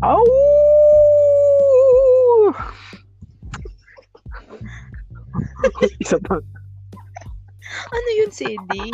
Ow! 0.00 0.24
Isa 6.00 6.16
pa. 6.24 6.40
Ano 7.92 8.08
yun, 8.16 8.32
Sedi? 8.32 8.88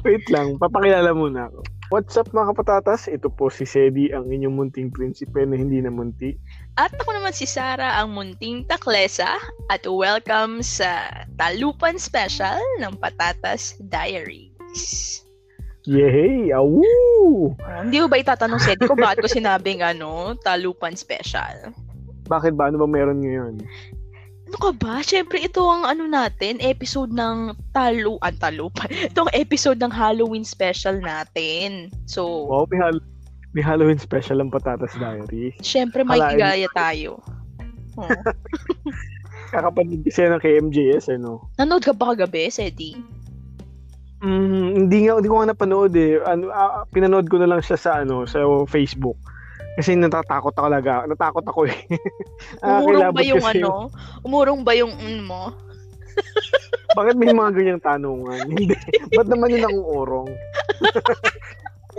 Wait 0.00 0.24
lang, 0.32 0.56
papakilala 0.56 1.12
muna 1.12 1.52
ako. 1.52 1.60
What's 1.90 2.16
up 2.16 2.32
mga 2.32 2.54
kapatatas? 2.54 3.10
Ito 3.10 3.28
po 3.28 3.52
si 3.52 3.68
Sedi, 3.68 4.14
ang 4.14 4.30
inyong 4.30 4.54
munting 4.56 4.88
prinsipe 4.88 5.42
na 5.44 5.58
hindi 5.58 5.82
na 5.84 5.92
munti. 5.92 6.32
At 6.78 6.96
ako 6.96 7.20
naman 7.20 7.36
si 7.36 7.44
Sara, 7.44 8.00
ang 8.00 8.16
munting 8.16 8.64
taklesa. 8.70 9.36
At 9.68 9.84
welcome 9.84 10.64
sa 10.64 11.10
Talupan 11.36 12.00
Special 12.00 12.62
ng 12.80 12.96
Patatas 12.96 13.76
Diaries. 13.84 15.20
Yay! 15.84 16.52
Awoo! 16.52 17.56
Oh, 17.56 17.80
hindi 17.80 17.96
mo 17.98 18.06
ba 18.06 18.20
itatanong, 18.20 18.60
Sedi, 18.60 18.84
ko 18.84 18.92
bakit 18.92 19.24
ko 19.24 19.28
sinabing 19.28 19.80
ano, 19.80 20.36
Talupan 20.38 20.92
Special? 20.92 21.72
Bakit 22.28 22.52
ba? 22.52 22.68
Ano 22.68 22.78
ba 22.78 22.86
meron 22.86 23.24
ngayon? 23.24 23.64
Ano 24.50 24.56
ka 24.58 24.72
ba? 24.76 25.00
Siyempre, 25.00 25.40
ito 25.40 25.62
ang 25.62 25.86
ano 25.86 26.04
natin, 26.04 26.58
episode 26.60 27.08
ng 27.10 27.54
Talu... 27.70 28.20
Ang 28.20 28.36
Talupan. 28.36 28.90
Itong 29.08 29.30
episode 29.32 29.78
ng 29.78 29.88
Halloween 29.88 30.44
special 30.44 31.00
natin. 31.00 31.88
So, 32.04 32.50
Wow, 32.50 32.66
may, 32.68 32.78
hal- 32.78 33.06
may 33.54 33.62
Halloween 33.62 33.96
special 33.96 34.42
ang 34.42 34.50
Patatas 34.50 34.92
Diary. 34.98 35.54
siyempre 35.62 36.02
may 36.02 36.18
Kalain- 36.18 36.36
higaya 36.36 36.68
tayo. 36.76 37.12
Oh. 37.98 38.06
Kakapanood 39.50 40.06
kasi 40.06 40.22
ng 40.24 40.38
KMJS, 40.38 41.10
ano? 41.10 41.50
Nanood 41.58 41.82
ka 41.82 41.90
ba 41.90 42.14
kagabi, 42.14 42.46
Sedi? 42.48 42.94
Mm, 44.20 44.84
hindi 44.84 45.08
nga, 45.08 45.16
hindi 45.16 45.28
ko 45.32 45.36
nga 45.40 45.50
napanood 45.52 45.94
eh. 45.96 46.20
Ano, 46.20 46.52
ah, 46.52 46.84
pinanood 46.92 47.26
ko 47.32 47.40
na 47.40 47.48
lang 47.48 47.64
siya 47.64 47.78
sa, 47.80 47.90
ano, 48.04 48.28
sa 48.28 48.44
Facebook. 48.68 49.16
Kasi 49.80 49.96
natatakot 49.96 50.52
ako 50.52 50.68
talaga. 50.68 51.08
Natakot 51.08 51.44
ako 51.46 51.60
eh. 51.64 51.78
Umurong 52.60 53.16
ba 53.16 53.22
yung 53.24 53.40
kasi 53.40 53.64
ano? 53.64 53.88
Umurong 54.20 54.60
ba 54.60 54.72
yung 54.76 54.92
mm 54.92 55.24
mo? 55.24 55.56
Bakit 56.92 57.14
may 57.16 57.32
mga 57.32 57.50
ganyang 57.54 57.82
tanungan? 57.82 58.44
Hindi. 58.52 58.76
Ba't 59.14 59.28
naman 59.30 59.54
yun 59.54 59.64
ang 59.64 59.78
urong? 59.80 60.30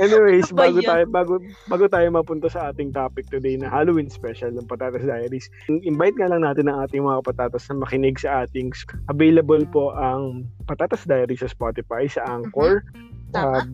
Anyways, 0.02 0.50
Ano 0.50 0.58
ba 0.58 0.62
bago 0.66 0.80
tayo 0.82 1.04
bago 1.06 1.34
bago 1.70 1.86
tayo 1.86 2.08
mapunta 2.10 2.50
sa 2.50 2.74
ating 2.74 2.90
topic 2.90 3.30
today 3.30 3.54
na 3.54 3.70
Halloween 3.70 4.10
special 4.10 4.50
ng 4.50 4.66
Patatas 4.66 5.06
Diaries. 5.06 5.46
Invite 5.70 6.18
nga 6.18 6.34
lang 6.34 6.42
natin 6.42 6.66
ang 6.66 6.82
ating 6.82 7.06
mga 7.06 7.22
patatas 7.22 7.70
na 7.70 7.86
makinig 7.86 8.18
sa 8.18 8.44
ating 8.44 8.74
available 9.14 9.62
po 9.70 9.94
ang 9.94 10.50
Patatas 10.66 11.06
Diaries 11.06 11.46
sa 11.46 11.50
Spotify, 11.54 12.10
sa 12.10 12.26
Anchor, 12.26 12.82
Mhm. 12.98 13.10
Tama. 13.32 13.62
uh, 13.62 13.66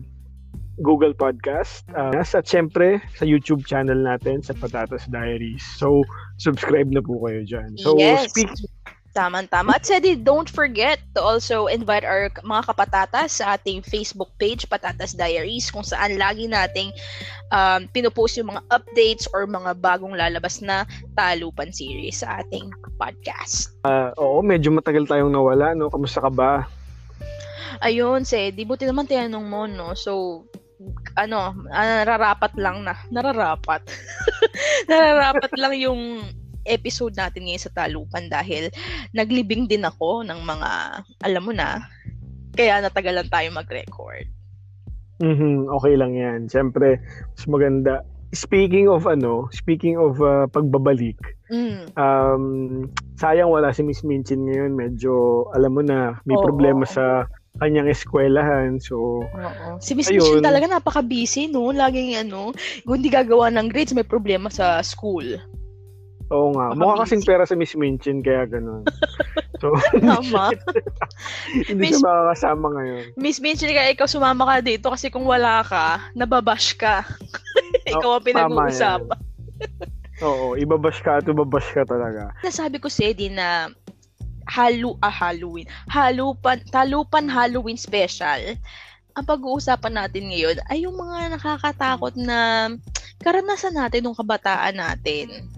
Google 0.78 1.10
Podcast, 1.10 1.82
uh, 1.98 2.14
at 2.14 2.46
syempre 2.46 3.02
sa 3.18 3.26
YouTube 3.26 3.66
channel 3.66 3.98
natin 3.98 4.44
sa 4.44 4.54
Patatas 4.54 5.10
Diaries. 5.10 5.64
So, 5.74 6.06
subscribe 6.38 6.86
na 6.94 7.02
po 7.02 7.18
kayo 7.26 7.42
dyan. 7.42 7.74
So, 7.74 7.98
Yes. 7.98 8.30
speak 8.30 8.46
Tama-tama. 9.18 9.74
At 9.74 9.82
Sedi, 9.82 10.14
don't 10.14 10.46
forget 10.46 11.02
to 11.18 11.20
also 11.20 11.66
invite 11.66 12.06
our 12.06 12.30
mga 12.38 12.70
kapatatas 12.70 13.42
sa 13.42 13.58
ating 13.58 13.82
Facebook 13.82 14.30
page, 14.38 14.70
Patatas 14.70 15.18
Diaries, 15.18 15.74
kung 15.74 15.82
saan 15.82 16.14
lagi 16.14 16.46
nating 16.46 16.94
um, 17.50 17.90
pinupost 17.90 18.38
yung 18.38 18.54
mga 18.54 18.62
updates 18.70 19.26
or 19.34 19.42
mga 19.50 19.74
bagong 19.82 20.14
lalabas 20.14 20.62
na 20.62 20.86
talupan 21.18 21.74
series 21.74 22.22
sa 22.22 22.38
ating 22.38 22.70
podcast. 22.94 23.74
uh, 23.82 24.14
oo, 24.22 24.38
medyo 24.38 24.70
matagal 24.70 25.10
tayong 25.10 25.34
nawala, 25.34 25.74
no? 25.74 25.90
Kamusta 25.90 26.22
ka 26.22 26.30
ba? 26.30 26.70
Ayun, 27.82 28.22
Sedi, 28.22 28.62
buti 28.62 28.86
naman 28.86 29.10
tinanong 29.10 29.46
mo, 29.50 29.66
no? 29.66 29.98
So, 29.98 30.46
ano, 31.18 31.58
ah, 31.74 32.06
nararapat 32.06 32.54
lang 32.54 32.86
na. 32.86 32.94
Nararapat. 33.10 33.82
nararapat 34.90 35.50
lang 35.58 35.74
yung 35.74 36.22
episode 36.68 37.16
natin 37.16 37.48
ngayon 37.48 37.64
sa 37.64 37.74
Talupan 37.74 38.28
dahil 38.28 38.68
naglibing 39.16 39.64
din 39.64 39.82
ako 39.82 40.22
ng 40.22 40.40
mga, 40.44 40.70
alam 41.24 41.42
mo 41.42 41.52
na, 41.56 41.82
kaya 42.54 42.78
natagalan 42.78 43.26
tayo 43.32 43.48
mag-record. 43.50 44.28
Mhm, 45.18 45.66
okay 45.74 45.98
lang 45.98 46.14
'yan. 46.14 46.46
Siyempre, 46.46 47.02
mas 47.34 47.44
maganda. 47.50 48.06
Speaking 48.30 48.92
of 48.92 49.08
ano, 49.08 49.48
speaking 49.50 49.96
of 49.96 50.20
uh, 50.20 50.44
pagbabalik, 50.52 51.16
Mm. 51.48 51.96
um, 51.96 52.44
sayang 53.16 53.48
wala 53.48 53.72
si 53.72 53.80
Miss 53.80 54.04
Minchin 54.04 54.44
ngayon. 54.44 54.76
Medyo, 54.76 55.48
alam 55.56 55.72
mo 55.72 55.80
na, 55.80 56.20
may 56.28 56.36
Oo. 56.36 56.44
problema 56.44 56.84
sa 56.84 57.24
kanyang 57.56 57.88
eskwelahan. 57.88 58.76
So, 58.78 59.24
Oo. 59.24 59.80
Si 59.80 59.96
Miss. 59.96 60.12
Michelle 60.12 60.44
talaga 60.44 60.68
napaka-busy, 60.68 61.48
no? 61.48 61.72
Laging 61.72 62.20
ano, 62.20 62.52
kung 62.84 63.00
hindi 63.00 63.08
gagawa 63.08 63.48
ng 63.48 63.72
grades, 63.72 63.96
may 63.96 64.04
problema 64.04 64.52
sa 64.52 64.84
school. 64.84 65.24
Oo 66.28 66.48
nga. 66.54 66.72
Baka 66.72 66.80
Mukha 66.80 67.02
kasing 67.04 67.24
pera 67.24 67.44
sa 67.48 67.56
Miss 67.56 67.74
Minchin, 67.76 68.20
kaya 68.20 68.44
ganun. 68.48 68.84
So, 69.58 69.74
Tama. 69.98 70.54
hindi 71.68 71.90
Miss- 71.90 71.98
siya 71.98 72.06
makakasama 72.06 72.66
ngayon. 72.78 73.04
Miss 73.18 73.42
Michelle, 73.42 73.74
kaya 73.74 73.90
ikaw 73.90 74.06
sumama 74.06 74.46
ka 74.46 74.56
dito 74.62 74.86
kasi 74.86 75.10
kung 75.10 75.26
wala 75.26 75.66
ka, 75.66 75.98
nababash 76.14 76.78
ka. 76.78 77.02
ikaw 77.90 78.18
ang 78.18 78.22
tama 78.22 78.70
pinag-uusapan. 78.70 79.18
Oo, 80.22 80.54
ibabash 80.54 81.02
ka 81.02 81.18
at 81.18 81.26
ibabash 81.26 81.74
ka 81.74 81.82
talaga. 81.82 82.30
Nasabi 82.46 82.78
ko 82.78 82.86
si 82.86 83.06
Eddie 83.06 83.34
na 83.34 83.70
halu 84.46 84.94
ah, 85.02 85.12
Halloween. 85.12 85.66
Halupan, 85.90 86.62
talupan 86.70 87.26
Halloween 87.26 87.78
special. 87.78 88.54
Ang 89.18 89.24
pag-uusapan 89.26 89.94
natin 89.98 90.30
ngayon 90.30 90.58
ay 90.70 90.86
yung 90.86 90.94
mga 90.94 91.34
nakakatakot 91.34 92.14
na 92.14 92.70
karanasan 93.22 93.74
natin 93.74 94.06
nung 94.06 94.14
kabataan 94.14 94.78
natin. 94.78 95.50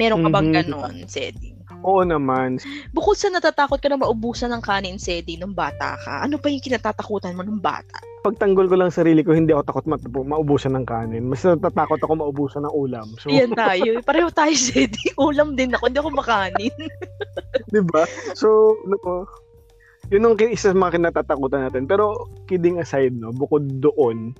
Meron 0.00 0.24
ka 0.24 0.30
bang 0.32 0.48
Mhm. 0.48 0.56
ganon, 0.56 0.94
Sedi? 1.04 1.52
Oo 1.80 2.00
naman. 2.02 2.56
Bukod 2.90 3.16
sa 3.16 3.28
natatakot 3.28 3.76
ka 3.76 3.88
na 3.88 3.96
maubusan 3.96 4.48
ng 4.50 4.60
kanin, 4.60 4.96
Sedi, 4.96 5.36
nung 5.36 5.52
bata 5.52 5.96
ka, 5.96 6.24
ano 6.24 6.36
pa 6.36 6.48
yung 6.48 6.60
kinatatakutan 6.60 7.32
mo 7.32 7.40
nung 7.40 7.60
bata? 7.60 8.00
Pagtanggol 8.20 8.68
ko 8.68 8.76
lang 8.76 8.92
sarili 8.92 9.24
ko, 9.24 9.32
hindi 9.32 9.52
ako 9.52 9.64
takot 9.64 9.86
mat- 9.86 10.04
maubusan 10.04 10.76
ng 10.76 10.84
kanin. 10.84 11.24
Mas 11.24 11.40
natatakot 11.40 11.96
ako 11.96 12.12
maubusan 12.16 12.64
ng 12.64 12.74
ulam. 12.74 13.08
So, 13.16 13.32
Yan 13.32 13.52
tayo. 13.52 13.96
Pareho 14.08 14.28
tayo, 14.28 14.52
Sedi. 14.52 15.16
Ulam 15.16 15.56
din 15.56 15.72
ako. 15.72 15.88
Hindi 15.88 16.00
ako 16.00 16.10
makanin. 16.12 16.74
Di 17.72 17.80
ba? 17.80 18.04
So, 18.36 18.76
ano 18.84 18.96
po, 19.00 19.14
yun 20.12 20.26
ang 20.26 20.36
isa 20.42 20.72
sa 20.72 20.76
mga 20.76 21.00
kinatatakutan 21.00 21.64
natin. 21.64 21.88
Pero, 21.88 22.28
kidding 22.44 22.76
aside, 22.76 23.16
no, 23.16 23.32
bukod 23.32 23.64
doon, 23.80 24.36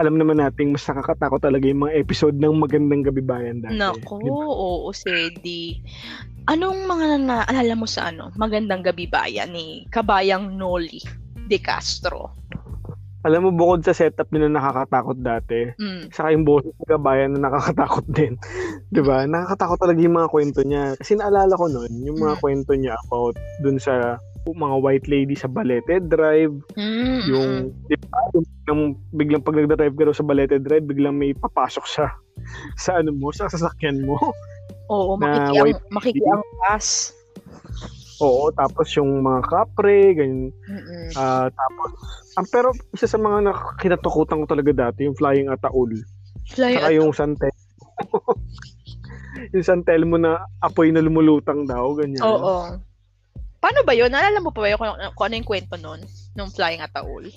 alam 0.00 0.16
naman 0.16 0.40
nating 0.40 0.72
mas 0.72 0.88
nakakatakot 0.88 1.44
talaga 1.44 1.68
yung 1.68 1.84
mga 1.84 2.00
episode 2.00 2.32
ng 2.32 2.56
Magandang 2.56 3.04
Gabi 3.04 3.20
Bayan 3.20 3.60
dati. 3.60 3.76
Nako, 3.76 4.16
Di 4.16 4.30
ba? 4.32 4.40
oo, 4.40 4.68
Sedi. 4.90 5.76
Anong 6.48 6.88
mga 6.88 7.06
naalala 7.20 7.74
mo 7.76 7.84
sa 7.84 8.08
ano, 8.08 8.32
Magandang 8.34 8.80
Gabi 8.80 9.04
Bayan 9.04 9.52
ni 9.52 9.84
Kabayang 9.86 10.56
Noli 10.56 11.04
de 11.44 11.60
Castro? 11.60 12.32
Alam 13.20 13.44
mo, 13.44 13.50
bukod 13.52 13.84
sa 13.84 13.92
setup 13.92 14.32
nila 14.32 14.48
nakakatakot 14.48 15.20
dati, 15.20 15.68
Mm. 15.76 16.08
saka 16.08 16.32
yung 16.32 16.48
boses 16.48 16.72
ng 16.72 16.88
kabayan 16.88 17.36
na 17.36 17.52
nakakatakot 17.52 18.08
din. 18.16 18.40
Di 18.88 19.04
ba? 19.04 19.28
Nakakatakot 19.28 19.76
talaga 19.76 20.00
yung 20.00 20.16
mga 20.16 20.32
kwento 20.32 20.64
niya. 20.64 20.96
Kasi 20.96 21.20
naalala 21.20 21.52
ko 21.52 21.68
noon, 21.68 21.92
yung 22.00 22.16
mga 22.16 22.34
Mm. 22.34 22.40
kwento 22.40 22.72
niya 22.72 22.96
about 23.04 23.36
dun 23.60 23.76
sa 23.76 24.16
mga 24.46 24.76
white 24.80 25.06
lady 25.06 25.36
sa 25.36 25.46
Balete 25.46 26.00
Drive, 26.00 26.54
Mm, 26.74 27.20
yung, 27.28 27.50
di 27.86 27.96
ba, 28.08 28.18
yung, 28.32 28.46
yung 28.68 28.82
biglang 29.12 29.44
pag 29.44 29.56
nagda-drive 29.56 29.94
ka 29.94 30.16
sa 30.16 30.26
Balete 30.26 30.56
Drive, 30.56 30.88
biglang 30.88 31.16
may 31.16 31.36
papasok 31.36 31.84
sa 31.84 32.04
sa 32.80 32.98
ano 32.98 33.12
mo, 33.12 33.30
sa 33.30 33.46
sasakyan 33.52 34.00
mo. 34.02 34.16
Oo, 34.90 35.20
na 35.20 35.52
makikiang, 35.52 35.62
white 35.62 35.82
makikiangkas. 35.92 36.86
Oo, 38.20 38.52
tapos 38.52 38.88
yung 38.96 39.24
mga 39.24 39.40
kapre, 39.48 40.12
ganyan. 40.12 40.52
Mm-mm. 40.68 41.16
Ah, 41.16 41.48
tapos, 41.48 41.90
ah, 42.36 42.46
pero 42.48 42.68
isa 42.92 43.08
sa 43.08 43.16
mga 43.16 43.48
nakakitatukutan 43.48 44.44
ko 44.44 44.46
talaga 44.48 44.72
dati, 44.88 45.08
yung 45.08 45.16
flying 45.16 45.48
ataul. 45.48 45.88
Fly 46.50 46.76
Saka 46.76 46.88
at- 46.90 46.96
yung 46.96 47.12
santel. 47.14 47.54
yung 49.54 49.64
santel 49.64 50.02
mo 50.04 50.16
na 50.20 50.42
apoy 50.60 50.92
na 50.92 51.00
lumulutang 51.00 51.64
daw, 51.64 51.96
ganyan. 51.96 52.24
Oo. 52.24 52.76
Paano 53.60 53.84
ba 53.84 53.92
yun? 53.92 54.08
Naalala 54.08 54.40
mo 54.40 54.50
pa 54.50 54.64
ba 54.64 54.68
yun 54.72 54.80
kung, 54.80 54.96
kung 55.14 55.24
ano 55.28 55.36
yung 55.36 55.48
kwento 55.48 55.76
nun? 55.76 56.00
Nung 56.32 56.48
Flying 56.48 56.80
Ataul? 56.80 57.28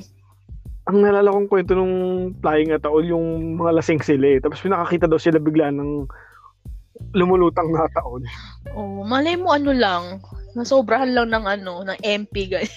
Ang 0.83 0.99
nalala 0.99 1.31
kong 1.31 1.47
kwento 1.47 1.79
nung 1.79 1.95
flying 2.43 2.75
ataul, 2.75 3.07
yung 3.07 3.55
mga 3.55 3.79
lasing 3.79 4.03
sila 4.03 4.35
eh. 4.35 4.39
Tapos 4.43 4.59
pinakakita 4.59 5.07
daw 5.07 5.15
sila 5.15 5.39
bigla 5.39 5.71
ng 5.71 6.03
lumulutang 7.15 7.71
na 7.71 7.87
ataul. 7.87 8.19
Oo, 8.75 9.07
malay 9.07 9.39
mo 9.39 9.55
ano 9.55 9.71
lang, 9.71 10.19
nasobrahan 10.59 11.15
lang 11.15 11.31
ng 11.31 11.45
ano, 11.47 11.87
ng 11.87 11.97
MP 12.03 12.51
guys. 12.51 12.75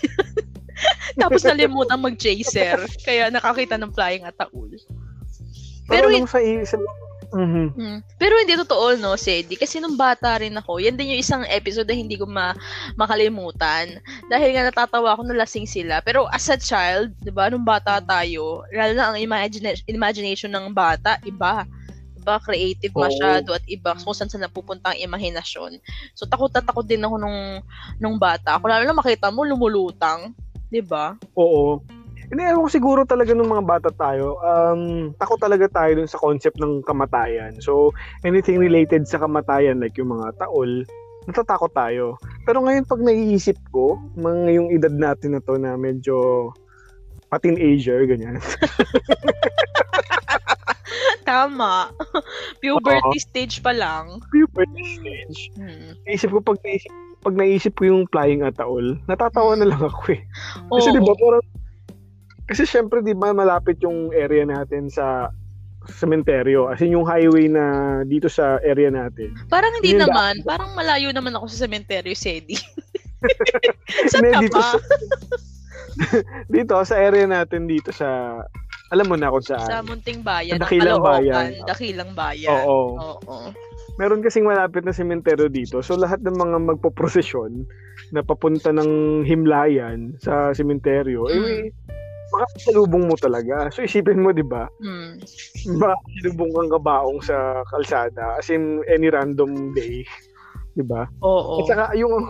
Tapos 1.21 1.43
nalimutan 1.43 1.99
mag-chaser, 1.99 2.79
kaya 3.03 3.33
nakakita 3.33 3.75
ng 3.75 3.91
Flying 3.91 4.29
Ataul. 4.29 4.77
Pero, 5.89 6.07
Pero 6.07 6.23
mo 6.23 6.29
sa, 6.29 6.39
sa 6.63 6.77
Mhm. 7.33 7.67
Mm. 7.75 7.99
Pero 8.19 8.35
hindi 8.39 8.55
totoo, 8.55 8.95
no, 8.99 9.15
Sedi? 9.15 9.55
Kasi 9.55 9.79
nung 9.79 9.95
bata 9.95 10.39
rin 10.39 10.55
ako, 10.55 10.79
yan 10.79 10.95
din 10.95 11.17
yung 11.17 11.23
isang 11.23 11.43
episode 11.49 11.87
na 11.87 11.97
hindi 11.97 12.15
ko 12.15 12.27
ma- 12.27 12.55
makalimutan. 12.95 13.99
Dahil 14.29 14.55
nga 14.55 14.69
natatawa 14.69 15.15
ako 15.15 15.23
na 15.27 15.43
lasing 15.43 15.67
sila. 15.67 16.03
Pero 16.03 16.27
as 16.31 16.47
a 16.51 16.59
child, 16.59 17.15
di 17.21 17.31
ba, 17.31 17.49
nung 17.49 17.65
bata 17.65 17.99
tayo, 17.99 18.67
lalo 18.71 18.93
na 18.95 19.05
ang 19.13 19.19
imagina- 19.19 19.79
imagination 19.87 20.51
ng 20.53 20.75
bata, 20.75 21.17
iba. 21.23 21.65
iba 22.17 22.43
creative 22.43 22.91
Oo. 22.99 23.07
masyado 23.07 23.55
at 23.55 23.63
iba 23.71 23.95
kung 24.03 24.11
saan 24.11 24.27
saan 24.27 24.43
napupunta 24.43 24.91
ang 24.91 24.99
imahinasyon. 24.99 25.79
So 26.11 26.27
takot 26.27 26.51
na 26.51 26.59
takot 26.59 26.83
din 26.83 26.99
ako 26.99 27.23
nung 27.23 27.63
nung 28.03 28.19
bata. 28.19 28.59
Ako 28.59 28.67
lalo 28.67 28.83
na 28.83 28.99
makita 28.99 29.31
mo 29.31 29.47
lumulutang, 29.47 30.35
'di 30.67 30.83
ba? 30.83 31.15
Oo. 31.39 31.79
Hindi, 32.27 32.43
ewan 32.43 32.67
ko 32.67 32.71
siguro 32.71 33.01
talaga 33.07 33.31
nung 33.33 33.55
mga 33.55 33.67
bata 33.67 33.91
tayo, 33.95 34.43
um, 34.43 35.15
takot 35.15 35.39
talaga 35.39 35.71
tayo 35.71 36.03
dun 36.03 36.11
sa 36.11 36.19
concept 36.19 36.59
ng 36.59 36.83
kamatayan. 36.83 37.55
So, 37.63 37.95
anything 38.27 38.59
related 38.59 39.07
sa 39.07 39.23
kamatayan, 39.23 39.79
like 39.79 39.95
yung 39.95 40.11
mga 40.11 40.35
taol, 40.35 40.83
natatakot 41.31 41.71
tayo. 41.71 42.19
Pero 42.43 42.63
ngayon, 42.67 42.87
pag 42.87 43.03
naiisip 43.03 43.59
ko, 43.71 43.99
mga 44.19 44.51
yung 44.59 44.69
edad 44.75 44.95
natin 44.95 45.39
na 45.39 45.43
to 45.43 45.55
na 45.59 45.79
medyo 45.79 46.51
pa-teenager, 47.31 48.07
ganyan. 48.07 48.39
Tama. 51.27 51.91
Puberty 52.63 53.19
stage 53.19 53.59
pa 53.59 53.75
lang. 53.75 54.23
Puberty 54.31 54.83
stage. 54.99 55.51
Hmm. 55.59 55.99
Naisip 56.07 56.31
ko, 56.31 56.39
pag 56.39 56.63
naisip, 56.63 56.93
pag 57.27 57.35
naisip 57.35 57.75
ko 57.75 57.83
yung 57.91 58.07
flying 58.15 58.47
at 58.47 58.55
taol, 58.55 58.95
natatawa 59.11 59.59
na 59.59 59.67
lang 59.67 59.83
ako 59.83 60.15
eh. 60.15 60.23
Kasi 60.71 60.95
Oo. 60.95 60.95
di 60.95 61.03
ba 61.03 61.15
parang 61.19 61.43
kasi 62.47 62.63
syempre 62.63 63.03
di 63.03 63.15
ba 63.15 63.35
malapit 63.35 63.83
yung 63.83 64.15
area 64.15 64.47
natin 64.47 64.87
sa 64.87 65.35
sementeryo. 65.91 66.67
As 66.71 66.83
in 66.83 66.95
yung 66.95 67.07
highway 67.07 67.47
na 67.47 68.03
dito 68.07 68.27
sa 68.27 68.59
area 68.63 68.91
natin. 68.91 69.35
Parang 69.47 69.71
hindi 69.79 69.95
Yun 69.95 70.07
naman. 70.07 70.43
Parang 70.43 70.75
malayo 70.75 71.11
naman 71.15 71.35
ako 71.39 71.47
sa 71.51 71.67
cemetery, 71.67 72.15
Sedi. 72.15 72.59
Saan 74.11 74.27
ka 74.31 74.41
dito 74.43 74.59
ba? 74.59 74.75
sa, 74.75 74.79
dito 76.55 76.75
sa 76.83 76.97
area 76.99 77.27
natin 77.27 77.71
dito 77.71 77.91
sa 77.95 78.41
alam 78.95 79.11
mo 79.11 79.19
na 79.19 79.35
kung 79.35 79.43
Sa 79.43 79.59
saan. 79.59 79.87
Munting 79.87 80.23
Bayan. 80.23 80.63
Sa 80.63 80.71
Dakilang 80.71 81.03
Bayan. 81.03 81.51
Dakilang 81.67 82.11
Bayan. 82.15 82.51
Oo. 82.67 82.79
Oo. 83.27 83.51
Meron 83.99 84.23
kasing 84.23 84.47
malapit 84.47 84.85
na 84.87 84.95
sementeryo 84.95 85.51
dito. 85.51 85.83
So 85.83 85.99
lahat 85.99 86.23
ng 86.23 86.37
mga 86.37 86.57
magpo-prosesyon 86.71 87.67
na 88.15 88.23
papunta 88.23 88.71
ng 88.71 89.25
himlayan 89.27 90.15
sa 90.21 90.55
sementeryo, 90.55 91.27
eh 91.33 91.73
May 92.27 92.43
makasalubong 92.43 93.05
mo 93.07 93.15
talaga. 93.15 93.71
So 93.71 93.87
isipin 93.87 94.23
mo, 94.23 94.35
di 94.35 94.43
ba? 94.43 94.67
Hmm. 94.83 95.23
Baka 95.79 95.95
sinubong 96.19 96.51
kang 96.55 96.71
kabaong 96.75 97.21
sa 97.23 97.63
kalsada 97.71 98.39
as 98.39 98.51
in 98.51 98.83
any 98.91 99.11
random 99.11 99.75
day. 99.75 100.03
'Di 100.77 100.85
ba? 100.85 101.09
Oo. 101.25 101.65
At 101.65 101.71
saka 101.71 101.85
yung 101.97 102.29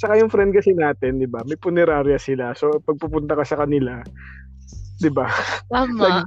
saka 0.00 0.16
yung 0.16 0.32
friend 0.32 0.56
kasi 0.56 0.72
natin, 0.72 1.20
'di 1.20 1.28
ba? 1.28 1.44
May 1.44 1.60
punerarya 1.60 2.16
sila. 2.16 2.56
So 2.56 2.80
pag 2.80 2.96
pupunta 2.96 3.36
ka 3.36 3.44
sa 3.44 3.60
kanila, 3.60 4.00
'di 5.00 5.10
ba? 5.10 5.26
Tama. 5.72 6.22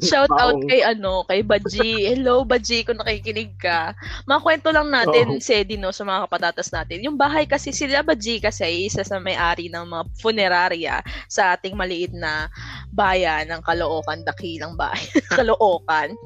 Shout 0.00 0.32
out 0.32 0.56
kay 0.64 0.80
ano, 0.80 1.22
kay 1.28 1.44
Baji. 1.44 2.08
Hello 2.16 2.42
Baji, 2.42 2.82
kung 2.82 2.96
nakikinig 2.96 3.52
ka. 3.60 3.92
Mga 4.24 4.40
kwento 4.40 4.68
lang 4.72 4.88
natin, 4.88 5.36
Oo. 5.36 5.42
Sedi, 5.42 5.76
no, 5.76 5.92
sa 5.92 6.08
mga 6.08 6.24
kapatatas 6.26 6.72
natin. 6.72 7.04
Yung 7.04 7.20
bahay 7.20 7.44
kasi, 7.44 7.70
sila 7.70 8.00
Baji 8.00 8.40
kasi 8.40 8.64
ay 8.64 8.76
isa 8.88 9.04
sa 9.04 9.20
may-ari 9.20 9.68
ng 9.68 9.84
mga 9.84 10.04
funeraria 10.16 10.96
sa 11.28 11.54
ating 11.54 11.76
maliit 11.76 12.10
na 12.16 12.48
bayan 12.90 13.46
ng 13.52 13.60
Caloocan, 13.62 14.24
dakilang 14.24 14.74
bayan. 14.80 15.20
Caloocan. 15.36 16.16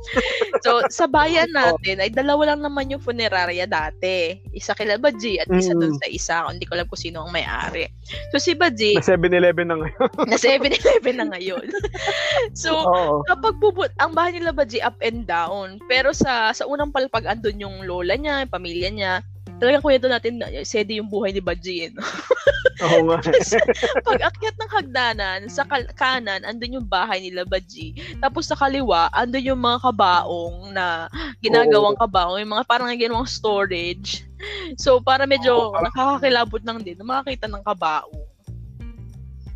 So, 0.62 0.86
sa 0.88 1.10
bayan 1.10 1.50
natin, 1.50 1.98
ay 2.00 2.14
dalawa 2.14 2.54
lang 2.54 2.62
naman 2.62 2.88
yung 2.88 3.02
funeraria 3.02 3.66
dati. 3.66 4.38
Isa 4.54 4.72
kila 4.72 4.96
Baji 4.96 5.42
at 5.42 5.50
isa 5.50 5.74
Mm. 5.74 5.80
dun 5.82 5.94
sa 5.98 6.06
isa. 6.06 6.36
Hindi 6.46 6.68
ko 6.70 6.78
alam 6.78 6.86
kung 6.86 7.00
sino 7.00 7.26
ang 7.26 7.34
may-ari. 7.34 7.90
So, 8.30 8.38
si 8.38 8.54
Baji, 8.54 8.94
na 8.94 9.02
7-Eleven 9.02 9.66
na 9.66 9.76
ngayon. 9.80 10.08
na 10.30 10.36
7-Eleven 10.38 11.16
na 11.18 11.26
ngayon. 11.34 11.63
so, 12.62 12.70
Oo. 12.74 13.22
kapag 13.26 13.56
bubut, 13.58 13.92
ang 13.98 14.12
bahay 14.12 14.36
nila 14.36 14.54
Baji 14.54 14.80
up 14.82 14.98
and 15.00 15.24
down. 15.28 15.80
Pero 15.90 16.14
sa 16.14 16.50
sa 16.52 16.64
unang 16.68 16.92
palpag 16.94 17.28
andun 17.28 17.62
yung 17.62 17.76
lola 17.84 18.14
niya, 18.14 18.44
yung 18.44 18.54
pamilya 18.54 18.90
niya. 18.90 19.14
Talagang 19.54 19.86
kwento 19.86 20.10
natin, 20.10 20.42
sedi 20.66 20.98
yung 20.98 21.06
buhay 21.06 21.30
ni 21.30 21.38
Baji. 21.38 21.88
Eh, 21.88 21.90
no? 21.94 22.02
Oo 22.84 23.06
nga. 23.06 23.22
Pag 24.08 24.20
akyat 24.34 24.56
ng 24.58 24.72
hagdanan, 24.72 25.40
sa 25.46 25.62
kal- 25.62 25.90
kanan, 25.94 26.42
andun 26.42 26.82
yung 26.82 26.88
bahay 26.90 27.22
nila 27.22 27.46
Baji. 27.46 27.94
Tapos 28.18 28.50
sa 28.50 28.58
kaliwa, 28.58 29.06
andun 29.14 29.54
yung 29.54 29.62
mga 29.62 29.78
kabaong 29.78 30.74
na 30.74 31.06
ginagawang 31.38 31.94
kabaong, 31.94 32.42
yung 32.42 32.54
mga 32.58 32.66
parang 32.66 32.90
ginawang 32.98 33.30
storage. 33.30 34.26
So, 34.74 34.98
para 34.98 35.24
medyo 35.24 35.70
Oo. 35.70 35.78
nakakakilabot 35.78 36.62
lang 36.66 36.82
din 36.82 36.98
makakita 37.00 37.46
ng 37.46 37.62
kabaong. 37.62 38.33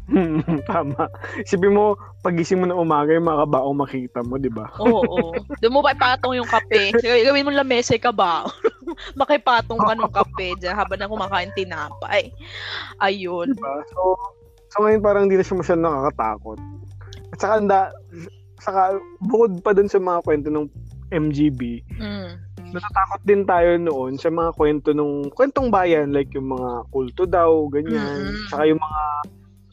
Tama. 0.70 1.04
Isipin 1.44 1.76
mo, 1.76 1.94
pagising 2.24 2.64
mo 2.64 2.66
na 2.66 2.76
umaga, 2.76 3.12
yung 3.12 3.28
mga 3.28 3.44
kabaong 3.44 3.78
makita 3.78 4.24
mo, 4.24 4.40
di 4.40 4.48
ba? 4.48 4.72
Oo, 4.80 5.04
oo. 5.04 5.32
Doon 5.60 5.74
mo 5.74 5.80
pa 5.84 5.92
ipatong 5.92 6.40
yung 6.40 6.48
kape. 6.48 6.96
Gawin 7.00 7.44
mo 7.44 7.52
lamesa 7.52 7.94
ka 8.00 8.10
ba? 8.12 8.48
Makipatong 9.20 9.80
ka 9.80 9.92
ng 9.94 10.12
kape 10.12 10.56
dyan 10.60 10.74
habang 10.76 10.98
na 10.98 11.10
kumakain 11.10 11.52
tinapay. 11.52 12.32
Ayun. 13.04 13.52
Diba? 13.52 13.84
So, 13.92 14.16
so 14.72 14.76
ngayon 14.80 15.04
parang 15.04 15.28
hindi 15.28 15.36
na 15.36 15.44
siya 15.44 15.60
masyadong 15.60 15.84
nakakatakot. 15.84 16.58
At 17.36 17.38
saka, 17.38 17.54
anda, 17.60 17.80
saka 18.64 18.96
bukod 19.20 19.60
pa 19.60 19.76
dun 19.76 19.92
sa 19.92 20.00
mga 20.00 20.24
kwento 20.24 20.48
ng 20.48 20.66
MGB, 21.08 21.84
Mm. 21.96 22.36
natatakot 22.68 23.20
din 23.24 23.48
tayo 23.48 23.80
noon 23.80 24.20
sa 24.20 24.28
mga 24.28 24.52
kwento 24.52 24.92
ng 24.92 25.32
kwentong 25.32 25.72
bayan 25.72 26.12
like 26.12 26.28
yung 26.36 26.52
mga 26.52 26.84
kulto 26.92 27.24
daw, 27.24 27.64
ganyan. 27.72 28.28
Mm. 28.28 28.44
Saka 28.52 28.68
yung 28.68 28.76
mga 28.76 29.00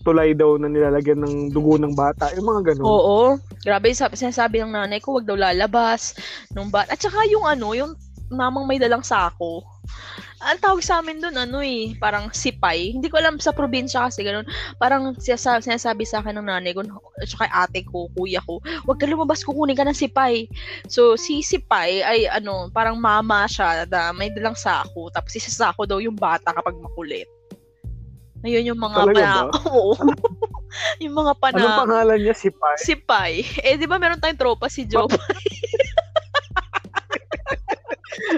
tulay 0.05 0.37
daw 0.37 0.61
na 0.61 0.69
nilalagyan 0.69 1.25
ng 1.25 1.35
dugo 1.49 1.81
ng 1.81 1.97
bata, 1.97 2.29
yung 2.37 2.45
mga 2.45 2.71
ganun. 2.71 2.85
Oo. 2.85 3.19
Grabe, 3.65 3.89
sabi, 3.97 4.13
sinasabi 4.13 4.61
ng 4.61 4.77
nanay 4.77 5.01
ko, 5.01 5.17
wag 5.17 5.25
daw 5.25 5.33
lalabas. 5.33 6.13
Nung 6.53 6.69
bat. 6.69 6.85
At 6.93 7.01
saka 7.01 7.25
yung 7.25 7.49
ano, 7.49 7.73
yung 7.73 7.97
mamang 8.29 8.69
may 8.69 8.77
dalang 8.77 9.01
sako. 9.01 9.65
Ang 10.45 10.61
tawag 10.61 10.85
sa 10.85 11.01
amin 11.01 11.17
doon, 11.17 11.33
ano 11.41 11.57
eh, 11.65 11.97
parang 11.97 12.29
sipay. 12.29 12.93
Hindi 12.93 13.09
ko 13.09 13.17
alam 13.17 13.41
sa 13.41 13.49
probinsya 13.49 14.05
kasi 14.05 14.21
ganun. 14.21 14.45
Parang 14.77 15.17
sinasabi, 15.17 15.65
sinasabi 15.65 16.03
sa 16.05 16.21
akin 16.21 16.37
ng 16.37 16.45
nanay 16.53 16.77
ko, 16.77 16.85
at 17.17 17.25
saka 17.25 17.49
ate 17.49 17.81
ko, 17.89 18.05
kuya 18.13 18.45
ko, 18.45 18.61
wag 18.85 19.01
ka 19.01 19.09
lumabas, 19.09 19.41
kukunin 19.41 19.73
ka 19.73 19.87
ng 19.87 19.97
sipay. 19.97 20.45
So, 20.85 21.17
si 21.17 21.41
sipay 21.41 22.05
ay 22.05 22.29
ano, 22.29 22.69
parang 22.69 23.01
mama 23.01 23.49
siya 23.49 23.89
na 23.89 24.13
may 24.13 24.29
dalang 24.29 24.53
sako. 24.53 25.09
Tapos 25.09 25.33
isa 25.33 25.49
sako 25.49 25.89
daw 25.89 25.97
yung 25.97 26.19
bata 26.19 26.53
kapag 26.53 26.77
makulit. 26.77 27.25
Ayun 28.45 28.69
yung 28.69 28.77
mga 28.77 28.97
Talaga 29.01 29.25
pana-? 29.25 29.57
Oo. 29.73 29.97
yung 31.01 31.15
mga 31.17 31.33
pana 31.41 31.57
Anong 31.57 31.81
pangalan 31.89 32.19
niya? 32.21 32.35
Si 32.37 32.49
Pai? 32.53 32.77
si 32.77 32.93
Pai. 32.93 33.33
Eh, 33.65 33.73
di 33.73 33.89
ba 33.89 33.97
meron 33.97 34.21
tayong 34.21 34.37
tropa 34.37 34.69
si 34.69 34.85
Joe? 34.85 35.09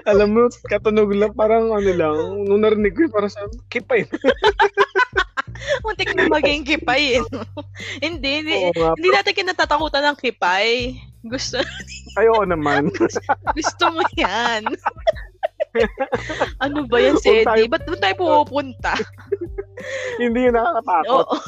Alam 0.09 0.27
mo, 0.31 0.41
katunog 0.71 1.11
lang, 1.11 1.35
parang 1.35 1.75
ano 1.75 1.91
lang, 1.91 2.15
nung 2.47 2.63
narinig 2.63 2.95
ko, 2.95 3.11
parang 3.11 3.27
sa 3.27 3.43
kipay. 3.67 4.07
Muntik 5.83 6.15
na 6.15 6.31
maging 6.31 6.63
kipay 6.63 7.19
eh. 7.19 7.23
hindi, 7.99 8.41
hindi. 8.41 8.55
Oo 8.55 8.73
nga. 8.73 8.95
Hindi 8.95 9.09
natin 9.11 9.33
kinatatakutan 9.35 10.03
ng 10.07 10.17
kipay. 10.17 10.95
Gusto, 11.27 11.59
Ayoko 12.15 12.47
naman. 12.47 12.87
gusto 13.51 13.85
mo 13.91 14.01
yan. 14.15 14.63
ano 16.63 16.87
ba 16.87 16.97
yan, 17.03 17.19
Sedi? 17.19 17.67
Ba't 17.67 17.83
doon 17.83 17.99
tayo 17.99 18.15
pupunta? 18.15 18.95
Hindi 20.21 20.49
yun 20.49 20.55
nakakatakot. 20.57 21.25
Oo. 21.27 21.37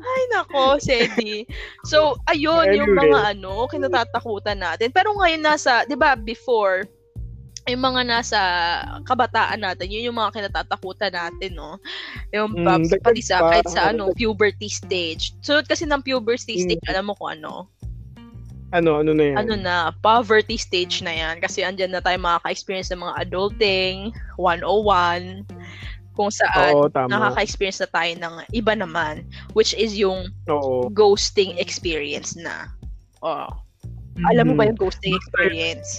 Ay, 0.00 0.22
nako, 0.32 0.80
Sedi. 0.80 1.44
So, 1.84 2.16
ayun, 2.24 2.72
yung 2.72 2.96
mga 2.96 3.36
ano, 3.36 3.68
kinatatakutan 3.68 4.58
natin. 4.60 4.88
Pero 4.90 5.12
ngayon 5.16 5.44
nasa, 5.44 5.84
di 5.84 5.94
ba, 5.94 6.16
before, 6.16 6.88
yung 7.68 7.84
mga 7.84 8.02
nasa 8.08 8.40
kabataan 9.04 9.60
natin, 9.60 9.92
yun 9.92 10.10
yung 10.10 10.18
mga 10.18 10.40
kinatatakutan 10.40 11.12
natin, 11.12 11.54
no? 11.54 11.76
Yung 12.32 12.56
Mm, 12.56 12.88
pati 13.04 13.20
sa, 13.20 13.44
kahit 13.44 13.68
sa 13.68 13.92
ano, 13.92 14.10
puberty 14.16 14.66
stage. 14.66 15.36
Sunod 15.44 15.68
kasi 15.68 15.84
ng 15.84 16.00
puberty 16.02 16.56
Mm. 16.56 16.62
stage, 16.66 16.84
alam 16.88 17.12
mo 17.12 17.14
kung 17.14 17.36
ano? 17.36 17.68
Ano, 18.70 19.02
ano 19.02 19.10
na 19.10 19.34
yan? 19.34 19.36
Ano 19.42 19.54
na, 19.58 19.90
poverty 19.98 20.54
stage 20.54 21.02
na 21.02 21.10
yan. 21.10 21.42
Kasi 21.42 21.66
andyan 21.66 21.90
na 21.90 21.98
tayo 21.98 22.22
makaka-experience 22.22 22.94
ng 22.94 23.02
mga 23.02 23.14
adulting, 23.26 24.14
101, 24.38 25.42
kung 26.14 26.30
saan 26.30 26.74
Oo, 26.78 26.86
tama. 26.86 27.10
nakaka-experience 27.10 27.82
na 27.82 27.90
tayo 27.90 28.12
ng 28.14 28.34
iba 28.54 28.72
naman, 28.78 29.26
which 29.58 29.74
is 29.74 29.98
yung 29.98 30.30
Oo. 30.46 30.86
ghosting 30.90 31.58
experience 31.58 32.38
na. 32.38 32.70
Oh. 33.26 33.50
Alam 34.30 34.52
mo 34.52 34.54
ba 34.54 34.68
Mhm. 34.68 34.70
yung 34.74 34.80
ghosting 34.86 35.14
experience? 35.18 35.98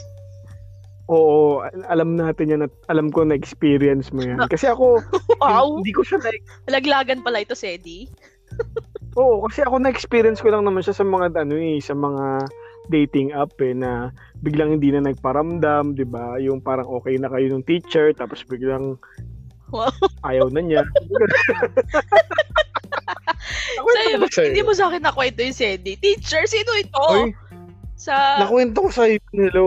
Oo, 1.12 1.60
al- 1.60 1.88
alam 1.92 2.16
natin 2.16 2.56
yan 2.56 2.62
at 2.64 2.74
alam 2.88 3.12
ko 3.12 3.28
na 3.28 3.36
experience 3.36 4.16
mo 4.16 4.24
yan. 4.24 4.40
Kasi 4.48 4.72
ako, 4.72 5.04
Wow! 5.44 5.84
hindi 5.84 5.92
ko 5.92 6.08
siya 6.08 6.24
na 6.24 6.32
Laglagan 6.72 7.20
pala 7.20 7.44
ito, 7.44 7.52
Sedi. 7.52 8.08
Oo, 9.20 9.44
kasi 9.44 9.60
ako 9.60 9.76
na-experience 9.84 10.40
ko 10.40 10.56
lang 10.56 10.64
naman 10.64 10.80
siya 10.80 10.96
sa 10.96 11.04
mga 11.04 11.36
ano 11.36 11.56
eh, 11.60 11.84
sa 11.84 11.92
mga 11.92 12.48
dating 12.88 13.30
app 13.32 13.54
eh 13.60 13.72
na 13.72 14.10
biglang 14.40 14.74
hindi 14.74 14.90
na 14.90 15.04
nagparamdam, 15.04 15.94
'di 15.94 16.06
ba? 16.06 16.38
Yung 16.38 16.60
parang 16.60 16.90
okay 16.90 17.16
na 17.16 17.28
kayo 17.28 17.46
ng 17.50 17.62
teacher 17.62 18.10
tapos 18.12 18.42
biglang 18.44 18.98
Wow. 19.72 19.88
ayaw 20.24 20.52
na 20.52 20.60
niya. 20.60 20.84
Sa'yo, 23.92 24.18
ba 24.20 24.28
sa'yo? 24.28 24.48
hindi 24.52 24.62
mo 24.62 24.74
sa 24.74 24.88
akin 24.88 25.02
nakwento 25.02 25.40
yung 25.42 25.56
Sedi. 25.56 25.96
Teacher, 25.96 26.44
sino 26.46 26.72
ito? 26.76 27.00
Uy, 27.08 27.32
sa 27.96 28.40
nakwento 28.40 28.84
ko 28.84 28.90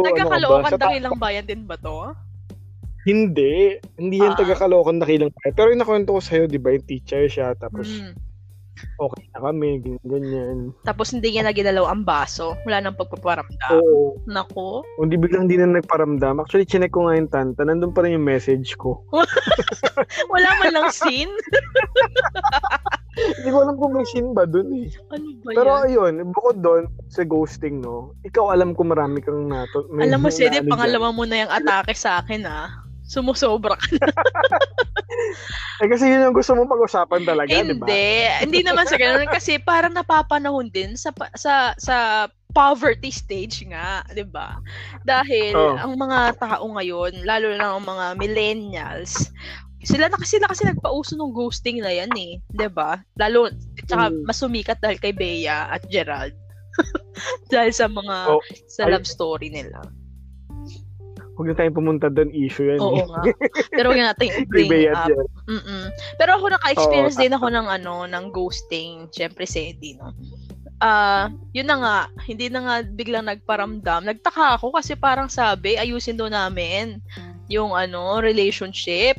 ano 0.02 0.12
ka 0.12 0.25
ba? 0.28 0.37
Nagkakalookan 0.37 0.71
Sa 0.71 0.76
ta- 0.76 0.85
dakilang 0.88 1.16
bayan 1.16 1.47
din 1.47 1.62
ba 1.64 1.76
to? 1.76 2.12
Hindi. 3.04 3.76
Hindi 3.97 4.16
yan 4.16 4.33
Ah. 4.33 4.38
taga-Caloocan 4.38 4.97
dakilang 4.99 5.28
bayan. 5.30 5.52
Pero 5.52 5.68
yung 5.68 5.80
nakwento 5.80 6.12
ko 6.12 6.21
sa'yo, 6.21 6.44
di 6.49 6.56
ba, 6.56 6.73
yung 6.73 6.85
teacher 6.85 7.25
siya, 7.25 7.52
tapos 7.54 7.88
Mm. 7.88 8.12
Okay 8.99 9.25
na 9.35 9.38
kami, 9.50 9.83
ganyan. 10.04 10.75
Tapos 10.83 11.11
hindi 11.14 11.35
niya 11.35 11.47
naginalaw 11.47 11.90
ang 11.90 12.02
baso. 12.02 12.59
Wala 12.66 12.83
nang 12.83 12.99
pagpaparamdam. 12.99 13.71
Oo. 13.81 14.19
Nako. 14.26 14.83
Hindi 15.00 15.16
biglang 15.19 15.47
hindi 15.47 15.61
na 15.61 15.78
nagparamdam. 15.78 16.43
Actually, 16.43 16.69
chinek 16.69 16.93
ko 16.95 17.07
nga 17.07 17.19
yung 17.19 17.31
tanta. 17.31 17.62
Nandun 17.62 17.95
pa 17.95 18.02
rin 18.02 18.19
yung 18.19 18.26
message 18.26 18.75
ko. 18.78 19.02
Wala 20.33 20.49
man 20.61 20.71
lang 20.75 20.88
scene. 20.90 21.31
Hindi 23.14 23.49
ko 23.54 23.62
alam 23.62 23.78
kung 23.78 23.95
may 23.95 24.07
scene 24.11 24.35
ba 24.35 24.43
dun 24.43 24.75
eh. 24.75 24.90
Ano 25.14 25.38
ba 25.47 25.50
Pero 25.54 25.71
yan? 25.71 25.85
ayun, 25.87 26.14
bukod 26.35 26.59
doon 26.59 26.90
sa 27.07 27.23
ghosting, 27.23 27.78
no? 27.78 28.11
Ikaw 28.26 28.50
alam 28.50 28.75
ko 28.75 28.83
marami 28.83 29.23
kang 29.23 29.47
nato. 29.47 29.87
Alam 30.02 30.26
mo, 30.26 30.28
na 30.35 30.50
ano 30.50 30.66
pangalawa 30.66 31.09
mo 31.14 31.23
na 31.23 31.47
yung 31.47 31.52
atake 31.54 31.95
sa 31.95 32.19
akin, 32.19 32.43
ah. 32.43 32.84
Sumusobra 33.05 33.77
ka 33.77 33.89
na. 34.01 34.09
Eh 35.83 35.91
kasi 35.91 36.07
yun 36.07 36.31
yung 36.31 36.37
gusto 36.39 36.55
mong 36.55 36.71
pag-usapan 36.71 37.23
talaga, 37.27 37.51
di 37.67 37.75
ba? 37.75 37.87
Hindi. 37.87 38.31
Hindi 38.41 38.61
naman 38.63 38.87
sa 38.87 38.95
ganun. 38.99 39.27
Kasi 39.27 39.59
parang 39.59 39.91
napapanahon 39.91 40.71
din 40.71 40.95
sa, 40.95 41.11
sa, 41.35 41.75
sa 41.79 41.97
poverty 42.55 43.11
stage 43.11 43.67
nga, 43.67 44.07
'di 44.15 44.25
ba? 44.31 44.55
Dahil 45.03 45.53
Oh. 45.59 45.75
ang 45.75 45.99
mga 45.99 46.39
tao 46.39 46.65
ngayon, 46.79 47.27
lalo 47.27 47.59
na 47.59 47.75
ang 47.75 47.83
mga 47.83 48.07
millennials, 48.17 49.29
sila 49.83 50.07
na 50.09 50.17
kasi 50.17 50.39
sila 50.39 50.47
kasi 50.49 50.65
nagpauso 50.65 51.19
ng 51.19 51.35
ghosting 51.35 51.83
na 51.83 51.91
yan 51.91 52.15
eh, 52.15 52.39
'di 52.55 52.69
ba? 52.71 53.03
Lalo 53.19 53.51
tsaka 53.85 54.15
Mm. 54.15 54.23
mas 54.25 54.39
sumikat 54.39 54.79
dahil 54.81 54.97
kay 55.03 55.13
Bea 55.13 55.69
at 55.69 55.83
Gerald. 55.91 56.33
dahil 57.53 57.71
sa 57.75 57.87
mga 57.91 58.17
Oh, 58.35 58.41
sa 58.71 58.87
love 58.89 59.07
story 59.07 59.51
nila. 59.51 59.83
Huwag 61.35 61.47
na 61.50 61.57
tayong 61.59 61.79
pumunta 61.79 62.07
doon, 62.07 62.31
issue 62.31 62.71
yan. 62.71 62.79
Oo 62.79 62.95
eh. 62.95 63.07
nga. 63.11 63.23
Pero 63.75 63.91
huwag 63.91 64.03
natin 64.14 64.29
Kay 64.55 64.67
i-bring 64.67 64.95
up. 64.95 65.11
dyan. 65.11 65.26
Mm-mm. 65.50 65.85
Pero 66.14 66.31
ako 66.38 66.45
naka-experience 66.55 67.19
Oo. 67.19 67.23
din 67.26 67.35
ako 67.35 67.47
ng 67.50 67.67
ano, 67.67 67.95
ng 68.07 68.25
ghosting. 68.31 69.11
Siyempre, 69.11 69.43
Sedi, 69.43 69.99
no? 69.99 70.14
Ah, 70.79 71.31
yun 71.50 71.67
na 71.67 71.76
nga, 71.81 71.97
hindi 72.26 72.47
na 72.50 72.61
nga 72.62 72.75
biglang 72.87 73.26
nagparamdam. 73.26 74.07
Nagtaka 74.07 74.59
ako 74.59 74.75
kasi 74.75 74.95
parang 74.95 75.26
sabi, 75.26 75.75
ayusin 75.75 76.19
daw 76.19 76.31
namin 76.31 77.03
yung 77.50 77.75
ano, 77.75 78.23
relationship. 78.23 79.19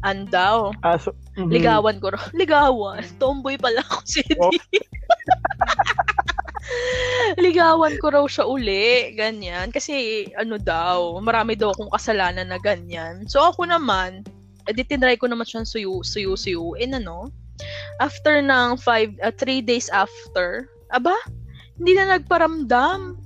Andaw. 0.00 0.72
Ah, 0.80 0.96
so, 0.96 1.12
mhm. 1.36 1.52
Ligawan 1.52 1.96
ko. 2.00 2.08
Ligawan. 2.40 3.04
Tomboy 3.20 3.60
pala 3.60 3.84
ako, 3.84 3.98
Sedi. 4.06 4.36
Oh. 4.38 4.50
Ligawan 7.40 7.96
ko 7.98 8.12
raw 8.12 8.24
siya 8.28 8.44
uli. 8.44 9.16
Ganyan. 9.16 9.72
Kasi, 9.72 10.28
ano 10.36 10.60
daw, 10.60 11.16
marami 11.24 11.56
daw 11.56 11.72
akong 11.72 11.90
kasalanan 11.90 12.52
na 12.52 12.60
ganyan. 12.60 13.24
So, 13.26 13.40
ako 13.40 13.64
naman, 13.64 14.22
edi 14.68 14.84
tinry 14.84 15.16
ko 15.16 15.26
naman 15.26 15.48
siyang 15.48 15.64
suyu, 15.64 16.04
suyu, 16.04 16.36
suyuin, 16.36 16.92
ano. 16.94 17.32
After 17.98 18.44
ng 18.44 18.76
five, 18.80 19.16
uh, 19.24 19.32
three 19.32 19.64
days 19.64 19.88
after, 19.92 20.68
aba, 20.92 21.16
hindi 21.80 21.96
na 21.96 22.16
nagparamdam. 22.16 23.16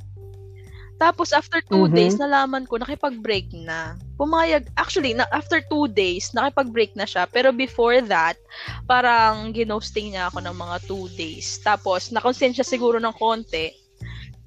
Tapos 0.95 1.35
after 1.35 1.59
two 1.67 1.91
Mhm. 1.91 1.95
days, 1.95 2.17
nalaman 2.23 2.71
ko, 2.71 2.79
nakipag-break 2.79 3.51
na. 3.51 3.99
Pumayag, 4.15 4.71
actually, 4.79 5.11
na, 5.11 5.27
after 5.35 5.59
two 5.67 5.91
days, 5.91 6.31
nakipag-break 6.31 6.95
na 6.95 7.03
siya. 7.03 7.27
Pero 7.27 7.51
before 7.51 7.99
that, 8.07 8.39
parang 8.87 9.51
ginosting 9.51 10.15
niya 10.15 10.31
ako 10.31 10.39
ng 10.47 10.55
mga 10.55 10.77
two 10.87 11.11
days. 11.19 11.59
Tapos, 11.67 12.15
nakonsensya 12.15 12.63
siguro 12.63 13.03
ng 13.03 13.15
konti, 13.19 13.75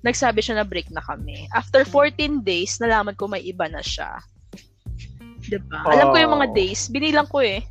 nagsabi 0.07 0.39
siya 0.39 0.57
na 0.57 0.65
break 0.65 0.87
na 0.89 1.03
kami. 1.03 1.51
After 1.51 1.83
14 1.83 2.39
days, 2.41 2.79
nalaman 2.79 3.13
ko 3.13 3.27
may 3.27 3.43
iba 3.43 3.67
na 3.67 3.83
siya. 3.83 4.17
Diba? 5.43 5.83
Alam 5.83 6.11
ko 6.11 6.17
yung 6.17 6.33
mga 6.33 6.47
Oh. 6.49 6.55
days, 6.55 6.81
binilang 6.87 7.27
ko 7.27 7.43
eh. 7.43 7.59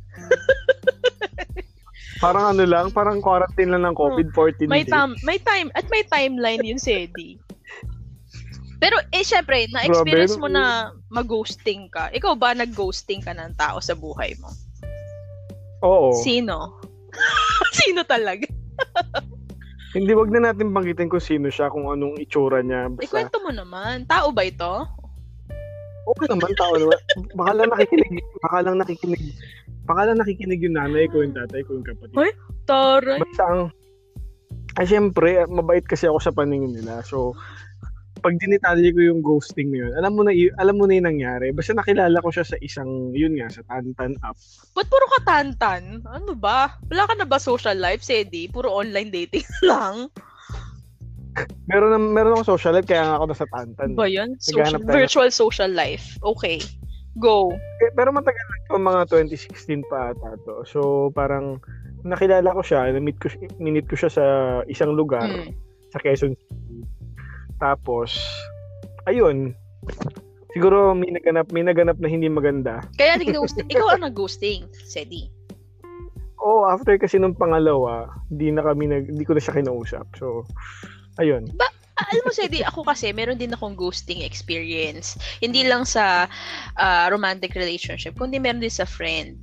Parang 2.17 2.49
ano 2.49 2.65
lang, 2.65 2.89
parang 2.89 3.21
quarantine 3.21 3.69
lang 3.69 3.85
ng 3.85 3.93
COVID, 3.93 4.33
14 4.33 4.65
May 4.65 4.81
days. 4.81 4.89
tam 4.89 5.13
may 5.21 5.37
time 5.37 5.69
at 5.77 5.85
may 5.93 6.01
timeline 6.01 6.65
yun 6.65 6.81
Sedi. 6.81 7.37
Pero 8.81 8.97
eh 9.09 9.21
syempre, 9.21 9.69
na-experience 9.69 10.33
mo 10.33 10.49
na 10.49 10.89
mag-ghosting 11.09 11.89
ka. 11.89 12.09
Ikaw 12.09 12.33
ba 12.33 12.57
nag-ghosting 12.57 13.21
ka 13.21 13.37
ng 13.37 13.53
tao 13.53 13.77
sa 13.77 13.93
buhay 13.93 14.33
mo? 14.41 14.49
Oo. 15.85 16.17
Sino? 16.17 16.81
Sino 17.85 18.01
talaga? 18.01 18.49
Hindi, 19.95 20.11
wag 20.11 20.31
na 20.33 20.51
natin 20.51 20.75
banggitin 20.75 21.07
kung 21.07 21.23
sino 21.23 21.47
siya, 21.47 21.71
kung 21.71 21.87
anong 21.87 22.19
itsura 22.19 22.59
niya. 22.59 22.91
Basta, 22.91 23.07
Ikwento 23.07 23.37
mo 23.39 23.51
naman. 23.55 24.03
Tao 24.03 24.35
ba 24.35 24.43
ito? 24.43 24.87
okay 26.07 26.27
naman, 26.31 26.51
tao 26.55 26.73
naman. 26.79 26.99
Baka 27.35 27.51
lang 27.53 27.69
nakikinig, 27.71 28.15
baka 28.39 28.57
lang 28.63 28.75
nakikinig, 28.79 29.23
baka 29.83 30.01
lang 30.07 30.17
nakikinig 30.23 30.59
yung 30.63 30.75
nanay 30.79 31.05
ko, 31.11 31.15
yung 31.23 31.35
tatay 31.35 31.61
ko, 31.67 31.75
yung 31.75 31.87
kapatid. 31.87 32.15
Uy. 32.15 32.31
Taray. 32.67 33.19
Basta 33.23 33.43
ang, 33.47 33.63
ay 34.79 34.85
syempre, 34.87 35.43
mabait 35.47 35.83
kasi 35.83 36.07
ako 36.07 36.19
sa 36.19 36.35
paningin 36.35 36.75
nila. 36.75 37.03
So, 37.03 37.35
pag 38.17 38.35
dinitali 38.35 38.89
ko 38.89 38.99
yung 38.99 39.21
ghosting 39.21 39.69
na 39.69 39.85
yun, 39.85 39.91
alam 39.93 40.13
mo 40.13 40.21
na, 40.21 40.31
y- 40.31 40.53
alam 40.55 40.75
mo 40.75 40.85
na 40.85 40.93
yung 40.93 41.07
nangyari. 41.07 41.49
Basta 41.49 41.71
nakilala 41.71 42.17
ko 42.19 42.29
siya 42.29 42.43
sa 42.43 42.57
isang, 42.59 42.87
yun 43.11 43.35
nga, 43.35 43.47
sa 43.47 43.61
Tantan 43.63 44.17
app. 44.21 44.37
Ba't 44.73 44.87
puro 44.87 45.05
katantan? 45.15 46.01
Ano 46.03 46.33
ba? 46.33 46.75
Wala 46.87 47.05
ka 47.05 47.13
na 47.13 47.23
ba 47.23 47.37
social 47.37 47.75
life, 47.75 48.01
Sedi? 48.01 48.45
Puro 48.45 48.69
online 48.69 49.09
dating 49.09 49.45
lang? 49.69 50.09
Meron, 51.67 51.93
na, 51.93 51.99
meron 52.01 52.33
akong 52.33 52.57
social 52.57 52.73
life, 52.73 52.85
kaya 52.85 53.05
nga 53.05 53.15
ako 53.15 53.25
nasa 53.29 53.47
Tantan. 53.47 53.93
Ba 53.93 54.09
yun? 54.09 54.33
Social, 54.41 54.81
virtual 54.81 55.29
social 55.29 55.69
life. 55.69 56.17
Okay. 56.25 56.57
Go. 57.15 57.49
Eh, 57.81 57.93
Pero 57.93 58.09
matagal 58.09 58.41
na 58.69 58.77
mga 58.77 59.01
2016 59.09 59.81
pa 59.85 60.13
ata 60.13 60.37
to. 60.43 60.65
So, 60.65 60.79
parang 61.11 61.61
nakilala 62.01 62.53
ko 62.53 62.61
siya, 62.61 62.89
na-meet 62.89 63.17
ko, 63.17 63.29
minit 63.57 63.85
ko 63.85 63.93
siya 63.93 64.09
sa 64.09 64.25
isang 64.65 64.93
lugar, 64.93 65.25
Mm. 65.25 65.49
sa 65.89 65.99
Quezon 65.99 66.33
City. 66.33 66.66
Tapos, 67.57 68.13
ayun, 69.09 69.57
siguro 70.53 70.93
may 70.93 71.13
naganap, 71.13 71.47
may 71.53 71.63
naganap 71.65 71.97
na 71.97 72.09
hindi 72.09 72.29
maganda. 72.29 72.85
Kaya 72.97 73.17
nag-ghosting. 73.17 73.67
Ikaw 73.73 73.97
ang 73.97 74.03
nag-ghosting, 74.05 74.69
Sedi. 74.85 75.29
Oh, 76.37 76.69
after 76.69 76.95
kasi 77.01 77.17
nung 77.17 77.35
pangalawa, 77.35 78.13
hindi 78.29 78.53
na 78.53 78.61
kami 78.61 78.87
nag, 78.87 79.09
hindi 79.09 79.25
ko 79.25 79.33
na 79.35 79.41
siya 79.41 79.57
kinausap. 79.57 80.05
So, 80.15 80.45
ayun. 81.17 81.49
Ah, 81.57 81.73
alam 82.13 82.23
mo, 82.23 82.31
Sedi, 82.31 82.61
ako 82.61 82.85
kasi, 82.85 83.09
meron 83.09 83.41
din 83.41 83.57
akong 83.57 83.73
ghosting 83.73 84.21
experience. 84.21 85.17
Hindi 85.41 85.65
lang 85.65 85.81
sa 85.81 86.29
ah, 86.77 87.09
romantic 87.09 87.57
relationship, 87.57 88.13
kundi 88.15 88.37
meron 88.37 88.61
din 88.61 88.71
sa 88.71 88.85
friend. 88.85 89.41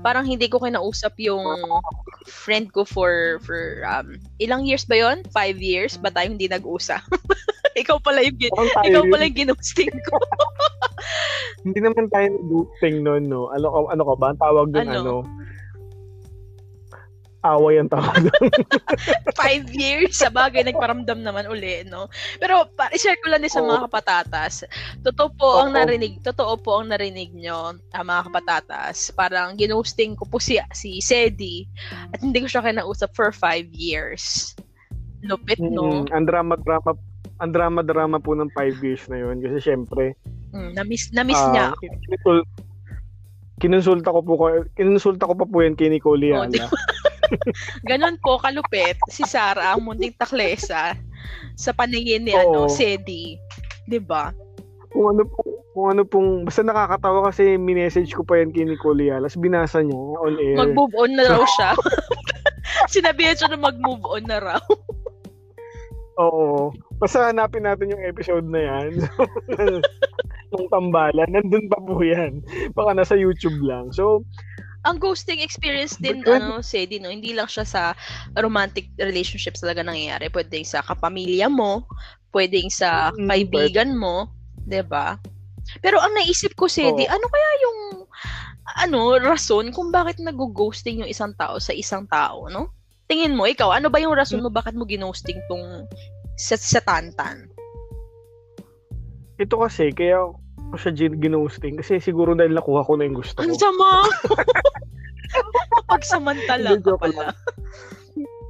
Parang 0.00 0.24
hindi 0.24 0.48
ko 0.48 0.62
kinausap 0.62 1.18
yung 1.20 1.44
friend 2.24 2.72
ko 2.72 2.86
for 2.86 3.42
for 3.44 3.82
um, 3.84 4.16
ilang 4.40 4.64
years 4.64 4.88
ba 4.88 4.96
yon? 4.96 5.20
Five 5.28 5.60
years? 5.60 6.00
Ba 6.00 6.08
tayo 6.08 6.32
hindi 6.32 6.48
nag-usap? 6.48 7.02
ikaw 7.82 8.00
pala 8.00 8.24
yung 8.24 8.38
ikaw 8.38 9.02
pala 9.10 9.28
yung 9.28 9.36
ginosting 9.36 9.92
ko. 10.08 10.16
Hindi 11.62 11.78
naman 11.78 12.10
tayo 12.10 12.26
nag-ghosting 12.26 13.06
noon, 13.06 13.30
no? 13.30 13.46
Ano, 13.54 13.86
ano 13.86 14.02
ka 14.02 14.14
ba? 14.18 14.26
Ang 14.34 14.40
tawag 14.42 14.66
doon, 14.74 14.86
Ano? 14.90 14.98
ano? 14.98 15.16
Away 17.42 17.82
ang 17.82 17.90
tawag 17.90 18.22
doon. 18.22 18.50
Five 19.42 19.66
years? 19.74 20.14
Sa 20.22 20.30
bagay, 20.30 20.62
nagparamdam 20.62 21.26
naman 21.26 21.50
uli, 21.50 21.82
no? 21.90 22.06
Pero, 22.38 22.70
pa, 22.78 22.86
share 22.94 23.18
ko 23.18 23.34
lang 23.34 23.42
din 23.42 23.50
sa 23.50 23.66
mga 23.66 23.90
kapatatas. 23.90 24.62
Totoo 25.02 25.28
po 25.34 25.48
ang 25.58 25.74
Oo. 25.74 25.78
narinig, 25.82 26.22
totoo 26.22 26.54
po 26.62 26.78
ang 26.78 26.94
narinig 26.94 27.34
nyo, 27.34 27.74
ah, 27.90 28.06
mga 28.06 28.30
kapatatas. 28.30 29.10
Parang 29.18 29.58
ginosting 29.58 30.14
ko 30.14 30.22
po 30.22 30.38
si, 30.38 30.62
si 30.70 31.02
Sedi 31.02 31.66
at 32.14 32.22
hindi 32.22 32.38
ko 32.38 32.46
siya 32.46 32.62
kinausap 32.62 33.10
for 33.10 33.34
five 33.34 33.66
years. 33.74 34.54
Lupit, 35.26 35.58
no? 35.58 36.06
Mm, 36.06 36.14
ang 36.14 36.24
drama-drama 36.26 36.94
ang 37.42 37.50
drama-drama 37.50 38.22
po 38.22 38.38
ng 38.38 38.54
5 38.54 38.86
years 38.86 39.02
na 39.10 39.18
yun 39.18 39.42
kasi 39.42 39.58
syempre 39.58 40.14
Mm, 40.52 40.76
na-miss, 40.76 41.08
na-miss 41.16 41.40
ah, 41.40 41.50
niya. 41.50 41.66
kinonsulta 43.56 44.12
ko 44.12 44.20
po 44.20 44.32
ko- 44.36 44.68
kinonsulta 44.76 45.24
ko 45.24 45.32
pa 45.32 45.46
po 45.48 45.56
yan 45.64 45.72
kay 45.72 45.88
Nicole 45.88 46.28
Oh, 46.36 46.44
di 46.44 46.60
Yala. 46.60 46.68
Ganon 47.88 48.18
po, 48.20 48.38
kalupit, 48.38 48.98
si 49.10 49.22
Sarah, 49.24 49.74
ang 49.76 49.86
munting 49.86 50.14
taklesa 50.18 50.96
sa 51.54 51.70
paningin 51.72 52.26
ni 52.26 52.34
ano, 52.34 52.66
Oo. 52.66 52.72
Sedi. 52.72 53.38
'Di 53.86 53.98
ba? 54.02 54.34
kung 54.92 55.16
ano 55.16 55.24
po 55.24 55.40
kung 55.72 55.86
ano 55.88 56.02
pong 56.04 56.44
basta 56.44 56.60
nakakatawa 56.60 57.32
kasi 57.32 57.56
minessage 57.56 58.12
ko 58.12 58.20
pa 58.20 58.36
yan 58.38 58.52
kay 58.52 58.68
Nicole 58.68 59.00
Yala 59.00 59.24
tapos 59.24 59.40
binasa 59.40 59.80
niya 59.80 59.96
on 59.96 60.36
air. 60.36 60.56
Mag-move 60.60 60.94
on 61.00 61.12
na 61.16 61.24
raw 61.32 61.42
siya. 61.56 61.70
Sinabihan 62.92 63.36
siya 63.36 63.48
na 63.56 63.58
mag-move 63.60 64.04
on 64.04 64.24
na 64.28 64.38
raw. 64.38 64.62
Oo. 66.20 66.76
Basta 67.00 67.32
hanapin 67.32 67.64
natin 67.64 67.96
yung 67.96 68.04
episode 68.04 68.44
na 68.44 68.60
yan. 68.60 69.00
ng 70.52 70.68
tambalan. 70.68 71.28
Nandun 71.32 71.72
pa 71.72 71.80
po 71.80 72.04
yan. 72.04 72.44
Baka 72.76 72.92
nasa 72.92 73.16
YouTube 73.16 73.64
lang. 73.64 73.88
So, 73.96 74.20
ang 74.82 74.98
ghosting 74.98 75.38
experience 75.38 75.94
din, 76.02 76.26
ano, 76.26 76.58
Sedi, 76.58 76.98
no, 76.98 77.10
hindi 77.10 77.30
lang 77.30 77.46
siya 77.46 77.62
sa 77.62 77.82
romantic 78.34 78.90
relationships 78.98 79.62
talaga 79.62 79.86
nangyayari. 79.86 80.26
Pwedeng 80.26 80.66
sa 80.66 80.82
kapamilya 80.82 81.46
mo, 81.46 81.86
pwedeng 82.34 82.66
sa 82.66 83.14
Mm, 83.14 83.28
kaibigan 83.30 83.90
mo, 83.94 84.34
'di 84.66 84.82
ba? 84.86 85.18
Pero 85.78 86.02
ang 86.02 86.10
naisip 86.18 86.58
ko, 86.58 86.66
Sedi, 86.66 87.06
Oo. 87.06 87.14
ano 87.14 87.26
kaya 87.30 87.50
yung 87.62 87.78
ano, 88.82 89.18
rason 89.22 89.70
kung 89.70 89.94
bakit 89.94 90.18
nag-ghosting 90.18 91.02
yung 91.06 91.10
isang 91.10 91.34
tao 91.38 91.62
sa 91.62 91.70
isang 91.70 92.06
tao, 92.10 92.50
no? 92.50 92.74
Tingin 93.06 93.36
mo, 93.36 93.46
ikaw, 93.46 93.70
ano 93.74 93.86
ba 93.92 94.02
yung 94.02 94.14
rason 94.16 94.42
mo 94.42 94.48
bakit 94.48 94.74
mo 94.74 94.86
ginosting 94.86 95.38
tong 95.46 95.86
sa, 96.38 96.56
sa 96.58 96.80
Tantan? 96.80 97.50
Ito 99.36 99.54
kasi, 99.60 99.90
kaya 99.92 100.32
ko 100.72 100.76
siya 100.80 100.92
gin- 100.96 101.20
ginosting 101.20 101.76
kasi 101.78 102.00
siguro 102.00 102.32
dahil 102.32 102.56
nakuha 102.56 102.82
ko 102.88 102.96
na 102.96 103.04
yung 103.04 103.20
gusto 103.20 103.44
Ang 103.44 103.52
ko. 103.54 103.60
sama! 103.60 103.88
Pagsamantala 105.92 106.76
Hindi, 106.76 106.88
ka 106.88 106.96
pala. 106.96 107.24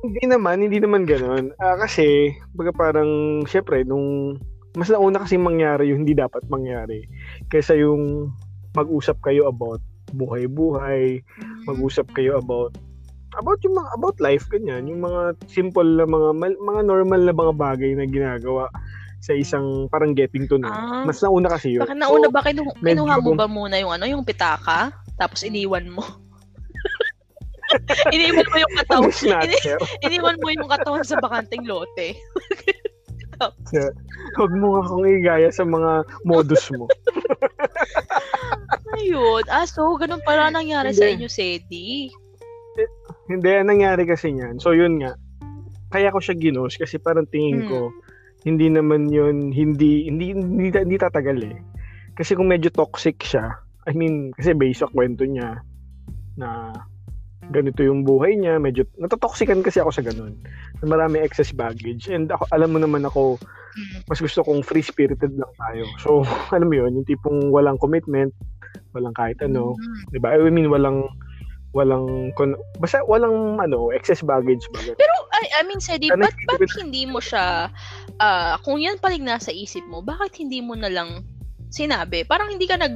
Hindi 0.02 0.24
naman, 0.26 0.56
hindi 0.62 0.78
naman 0.82 1.06
ganun. 1.06 1.54
Ah, 1.62 1.78
kasi, 1.78 2.34
baga 2.58 2.74
parang, 2.74 3.42
syempre, 3.46 3.86
nung 3.86 4.38
mas 4.72 4.88
nauna 4.88 5.22
kasi 5.22 5.36
mangyari 5.36 5.92
yung 5.92 6.06
hindi 6.06 6.16
dapat 6.16 6.42
mangyari. 6.48 7.04
Kaysa 7.52 7.76
yung 7.76 8.32
mag-usap 8.72 9.20
kayo 9.20 9.52
about 9.52 9.84
buhay-buhay, 10.16 11.20
mag-usap 11.68 12.08
kayo 12.16 12.40
about 12.40 12.72
about 13.32 13.60
yung 13.64 13.76
mga 13.80 13.90
about 13.96 14.16
life 14.20 14.44
ganyan, 14.48 14.88
yung 14.88 15.00
mga 15.04 15.36
simple 15.48 15.88
na 15.96 16.04
mga 16.04 16.36
mga 16.60 16.80
normal 16.84 17.20
na 17.24 17.32
mga 17.36 17.54
bagay 17.56 17.90
na 17.96 18.04
ginagawa 18.04 18.68
sa 19.22 19.32
isang 19.32 19.86
parang 19.86 20.12
getting 20.12 20.50
to 20.50 20.58
know. 20.58 20.66
Ah. 20.66 21.06
Mas 21.06 21.22
nauna 21.22 21.46
kasi 21.46 21.78
yun. 21.78 21.86
Bakit 21.86 21.94
nauna 21.94 22.26
ba 22.26 22.42
kinu- 22.42 22.74
kinuha 22.74 23.22
mo 23.22 23.38
ba 23.38 23.46
muna 23.46 23.78
yung 23.78 23.94
ano, 23.94 24.04
yung 24.04 24.26
pitaka, 24.26 24.90
tapos 25.14 25.46
iniwan 25.46 25.86
mo? 25.86 26.02
iniwan 28.14 28.46
mo 28.50 28.56
yung 28.58 28.72
So, 28.74 28.78
katawan, 28.82 29.06
ang 29.06 29.14
snatcher. 29.14 29.78
iniwan 30.10 30.36
mo 30.42 30.50
yung 30.50 30.66
katawan 30.66 31.06
sa 31.06 31.22
bakanteng 31.22 31.62
lote. 31.62 32.18
Huwag 34.38 34.52
mo 34.54 34.78
akong 34.78 35.06
igaya 35.08 35.50
sa 35.50 35.62
mga 35.62 36.06
modus 36.22 36.70
mo. 36.70 36.86
Ayun. 38.98 39.44
Ah, 39.48 39.66
so, 39.66 39.94
ganun 39.98 40.22
pala 40.22 40.50
nangyari 40.50 40.92
sa 40.92 41.06
Hindi. 41.06 41.24
inyo, 41.24 41.28
Sedi. 41.30 41.86
Hindi, 43.26 43.50
ang 43.50 43.70
nangyari 43.70 44.04
kasi 44.04 44.30
niyan. 44.30 44.60
So, 44.62 44.76
yun 44.76 45.00
nga. 45.02 45.16
Kaya 45.90 46.12
ko 46.12 46.22
siya 46.22 46.38
ginos 46.38 46.76
kasi 46.76 46.96
parang 46.96 47.28
tingin 47.28 47.66
Hmm. 47.66 47.68
ko, 47.68 47.78
hindi 48.42 48.66
naman 48.68 49.11
yun, 49.11 49.50
hindi, 49.54 50.06
hindi, 50.11 50.34
hindi, 50.34 50.68
hindi 50.70 50.96
tatagal 50.99 51.38
eh. 51.46 51.58
Kasi 52.18 52.34
kung 52.34 52.50
medyo 52.50 52.68
toxic 52.68 53.22
siya, 53.22 53.56
I 53.87 53.94
mean, 53.94 54.30
kasi 54.34 54.54
based 54.54 54.82
sa 54.82 54.90
kwento 54.90 55.25
niya, 55.26 55.62
na 56.37 56.72
ganito 57.50 57.82
yung 57.82 58.06
buhay 58.06 58.38
niya, 58.38 58.58
medyo, 58.62 58.87
natatoxican 58.99 59.62
kasi 59.62 59.82
ako 59.82 59.90
sa 59.90 60.04
ganun. 60.04 60.38
Na 60.82 60.87
marami 60.87 61.18
excess 61.18 61.50
baggage. 61.50 62.06
And 62.11 62.30
ako, 62.30 62.46
alam 62.54 62.70
mo 62.75 62.78
naman 62.78 63.02
ako, 63.06 63.38
Mm. 63.72 64.04
mas 64.04 64.20
gusto 64.20 64.44
kong 64.44 64.61
free-spirited 64.61 65.32
lang 65.32 65.52
tayo. 65.56 65.84
So, 66.04 66.08
alam 66.54 66.68
mo 66.68 66.76
yun, 66.76 66.92
yung 66.92 67.08
tipong 67.08 67.49
walang 67.49 67.80
commitment, 67.80 68.37
walang 68.92 69.16
kahit 69.16 69.40
ano, 69.40 69.72
Mm. 69.80 70.12
'di 70.12 70.18
ba? 70.20 70.37
I 70.37 70.52
mean 70.52 70.68
walang 70.68 71.08
walang 71.72 72.04
kon- 72.32 72.58
basta 72.76 73.00
walang 73.02 73.56
ano, 73.58 73.88
excess 73.90 74.20
baggage 74.20 74.64
ba? 74.70 74.80
Pero, 74.92 75.14
I, 75.32 75.60
I 75.60 75.62
mean, 75.64 75.80
Sedi, 75.80 76.12
Ano 76.12 76.24
ba't, 76.24 76.36
ba't 76.46 76.68
hindi 76.76 77.04
mo 77.04 77.18
siya, 77.18 77.72
ah, 78.18 78.54
kung 78.60 78.76
yan 78.76 78.96
paling 78.96 79.24
nasa 79.24 79.48
isip 79.48 79.82
mo, 79.88 80.00
bakit 80.00 80.36
hindi 80.36 80.60
mo 80.60 80.76
na 80.76 80.88
lang 80.88 81.24
sinabi? 81.68 82.22
Parang 82.22 82.52
hindi 82.52 82.64
ka 82.64 82.76
nag, 82.76 82.94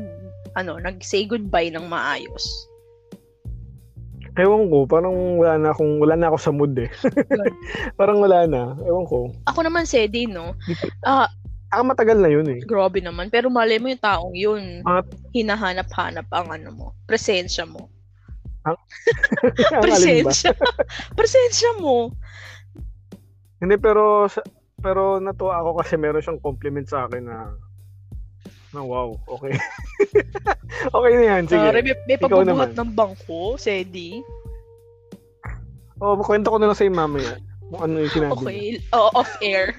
ano, 0.55 0.77
nag-say 0.77 1.25
goodbye 1.25 1.69
ng 1.69 1.89
maayos. 1.89 2.45
Ewan 4.37 4.69
ko, 4.69 4.85
parang 4.85 5.41
wala 5.41 5.57
na 5.57 5.73
akong 5.73 5.97
wala 5.97 6.13
na 6.13 6.29
ako 6.29 6.37
sa 6.37 6.53
mood 6.53 6.77
eh. 6.77 6.93
parang 7.99 8.21
wala 8.21 8.45
na. 8.45 8.77
Ewan 8.85 9.09
ko. 9.09 9.33
Ako 9.49 9.65
naman, 9.65 9.89
Sedi, 9.89 10.29
no? 10.29 10.53
Ah, 11.01 11.29
Ah, 11.67 11.83
matagal 11.83 12.23
na 12.23 12.31
yun 12.31 12.47
eh. 12.47 12.63
grabe 12.63 13.03
naman. 13.03 13.27
Pero 13.27 13.51
malay 13.51 13.83
mo 13.83 13.91
yung 13.91 13.99
taong 13.99 14.35
yun, 14.39 14.87
Mga- 14.87 15.35
hinahanap-hanap 15.35 16.29
ang 16.31 16.49
ano 16.53 16.71
mo, 16.71 16.87
presensya 17.05 17.67
mo. 17.67 17.91
Ang 18.67 18.77
ba? 19.71 19.81
Presensya. 19.83 20.51
presensya 21.19 21.71
mo. 21.79 22.11
Hindi 23.63 23.79
pero 23.79 24.27
sa- 24.27 24.45
pero 24.77 25.23
natuwa 25.23 25.63
ako 25.63 25.81
kasi 25.81 25.97
meron 25.97 26.21
siyang 26.21 26.43
compliment 26.43 26.87
sa 26.87 27.09
akin 27.09 27.25
na 27.25 27.39
na 28.75 28.85
wow, 28.85 29.17
okay. 29.25 29.57
okay 30.97 31.13
na 31.17 31.25
yan, 31.25 31.43
sige. 31.49 31.65
Sorry, 31.65 31.81
may, 31.81 31.97
may 32.05 32.19
pabubuhat 32.21 32.77
ng 32.77 32.91
bangko, 32.93 33.57
Sedi. 33.57 34.21
Oh, 35.97 36.21
kwento 36.21 36.53
ko 36.53 36.61
na 36.61 36.69
lang 36.69 36.77
sa'yo 36.77 36.93
mamaya 36.93 37.41
kung 37.73 37.81
ano 37.89 38.05
yung 38.05 38.13
sinabi. 38.13 38.37
Okay. 38.37 38.63
Oo, 38.93 39.09
off-air. 39.17 39.73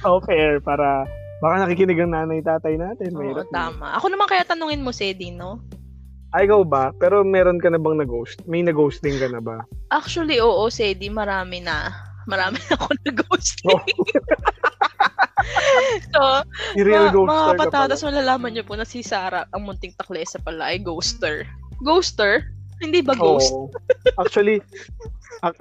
Off-air 0.00 0.64
para 0.64 1.04
baka 1.44 1.68
nakikinig 1.68 2.00
ang 2.00 2.16
nanay 2.16 2.40
tatay 2.40 2.80
natin. 2.80 3.12
Oo, 3.12 3.36
na. 3.36 3.44
tama. 3.52 3.92
Ako 4.00 4.08
naman 4.08 4.24
kaya 4.24 4.48
tanungin 4.48 4.80
mo, 4.80 4.96
Sedi, 4.96 5.28
no? 5.28 5.60
Ay, 6.34 6.50
ikaw 6.50 6.66
ba? 6.66 6.90
Pero 6.98 7.22
meron 7.22 7.62
ka 7.62 7.70
na 7.70 7.78
bang 7.78 8.02
nag-ghost? 8.02 8.42
May 8.50 8.66
nag-ghosting 8.66 9.22
ka 9.22 9.30
na 9.30 9.38
ba? 9.38 9.62
Actually, 9.94 10.42
oo, 10.42 10.66
Sedi, 10.66 11.06
marami 11.06 11.62
na. 11.62 11.94
Marami 12.26 12.58
na 12.66 12.74
ako 12.80 12.90
na-ghosting. 13.06 13.70
Oh. 13.70 13.86
so, 16.12 16.20
Yung 16.74 16.86
real 16.90 17.06
mga, 17.08 17.14
ghoster 17.14 17.54
mga 17.54 17.62
patatas, 17.62 18.00
malalaman 18.02 18.50
niyo 18.52 18.64
po 18.66 18.74
na 18.74 18.88
si 18.88 19.06
Sarah, 19.06 19.46
ang 19.54 19.62
munting 19.62 19.94
taklesa 19.94 20.42
pala, 20.42 20.74
ay 20.74 20.82
ghoster. 20.82 21.46
Ghoster? 21.86 22.50
Hindi 22.82 23.00
ba 23.00 23.16
ghost? 23.16 23.54
Oo. 23.54 23.72
Actually, 24.22 24.60
ac- 25.40 25.60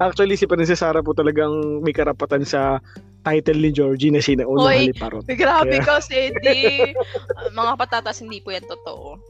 actually 0.00 0.36
si 0.36 0.48
Princess 0.48 0.80
Sarah 0.80 1.04
po 1.04 1.12
talagang 1.12 1.84
may 1.84 1.92
karapatan 1.92 2.44
sa 2.44 2.80
title 3.20 3.58
ni 3.58 3.70
Georgie 3.70 4.08
na 4.08 4.18
sinaunang 4.18 4.64
Hoy, 4.64 4.78
haliparot. 4.88 5.24
Grabe 5.26 5.76
Kaya- 5.76 5.86
ka, 5.86 6.00
Sedi. 6.00 6.94
Mga 7.58 7.72
patatas, 7.76 8.20
hindi 8.20 8.40
po 8.40 8.50
yan 8.50 8.64
totoo. 8.64 9.20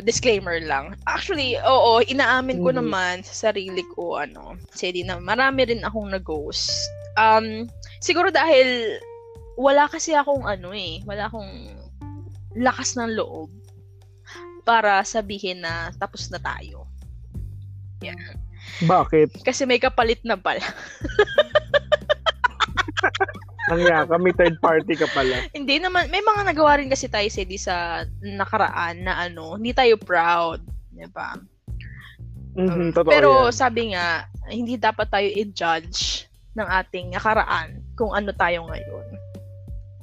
Disclaimer 0.00 0.60
lang. 0.60 0.94
Actually, 1.04 1.56
oo, 1.58 1.98
inaamin 2.02 2.60
ko 2.60 2.70
Mhm. 2.70 2.78
naman 2.78 3.14
sa 3.22 3.48
sarili 3.48 3.82
ko, 3.92 4.20
ano, 4.20 4.54
Sedi, 4.70 5.02
na 5.02 5.18
marami 5.18 5.66
rin 5.66 5.82
akong 5.82 6.12
nag-ghost. 6.12 6.70
Um, 7.14 7.66
siguro 7.98 8.28
dahil 8.28 8.96
wala 9.54 9.84
kasi 9.84 10.16
akong 10.16 10.44
ano 10.44 10.72
eh, 10.72 11.04
wala 11.04 11.28
akong 11.28 11.76
lakas 12.56 12.96
ng 12.96 13.16
loob 13.16 13.52
para 14.62 15.02
sabihin 15.02 15.60
na 15.60 15.92
tapos 15.96 16.28
na 16.30 16.38
tayo. 16.38 16.88
Yan. 18.00 18.38
Bakit? 18.82 19.42
Kasi 19.42 19.66
may 19.66 19.76
kapalit 19.76 20.22
na 20.22 20.36
pala. 20.36 20.62
Ang 23.72 23.88
yaka, 23.88 24.14
may 24.20 24.36
third 24.36 24.56
party 24.60 24.92
ka 25.00 25.08
pala. 25.16 25.40
Hindi 25.56 25.80
naman, 25.80 26.12
may 26.12 26.20
mga 26.20 26.44
nagawa 26.44 26.76
rin 26.76 26.92
kasi 26.92 27.08
tayo 27.08 27.24
Sedi 27.32 27.56
sa 27.56 28.04
nakaraan 28.20 29.00
na 29.00 29.16
ano, 29.24 29.56
hindi 29.56 29.72
tayo 29.72 29.96
proud. 29.96 30.60
Di 30.92 31.08
ba? 31.08 31.32
Mhm, 32.52 32.92
totoo 32.92 33.08
Pero 33.08 33.48
yan. 33.48 33.56
sabi 33.56 33.82
nga, 33.96 34.28
hindi 34.52 34.76
dapat 34.76 35.08
tayo 35.08 35.24
i-judge 35.24 36.28
ng 36.52 36.68
ating 36.68 37.16
nakaraan 37.16 37.80
kung 37.96 38.12
ano 38.12 38.28
tayo 38.36 38.68
ngayon. 38.68 39.06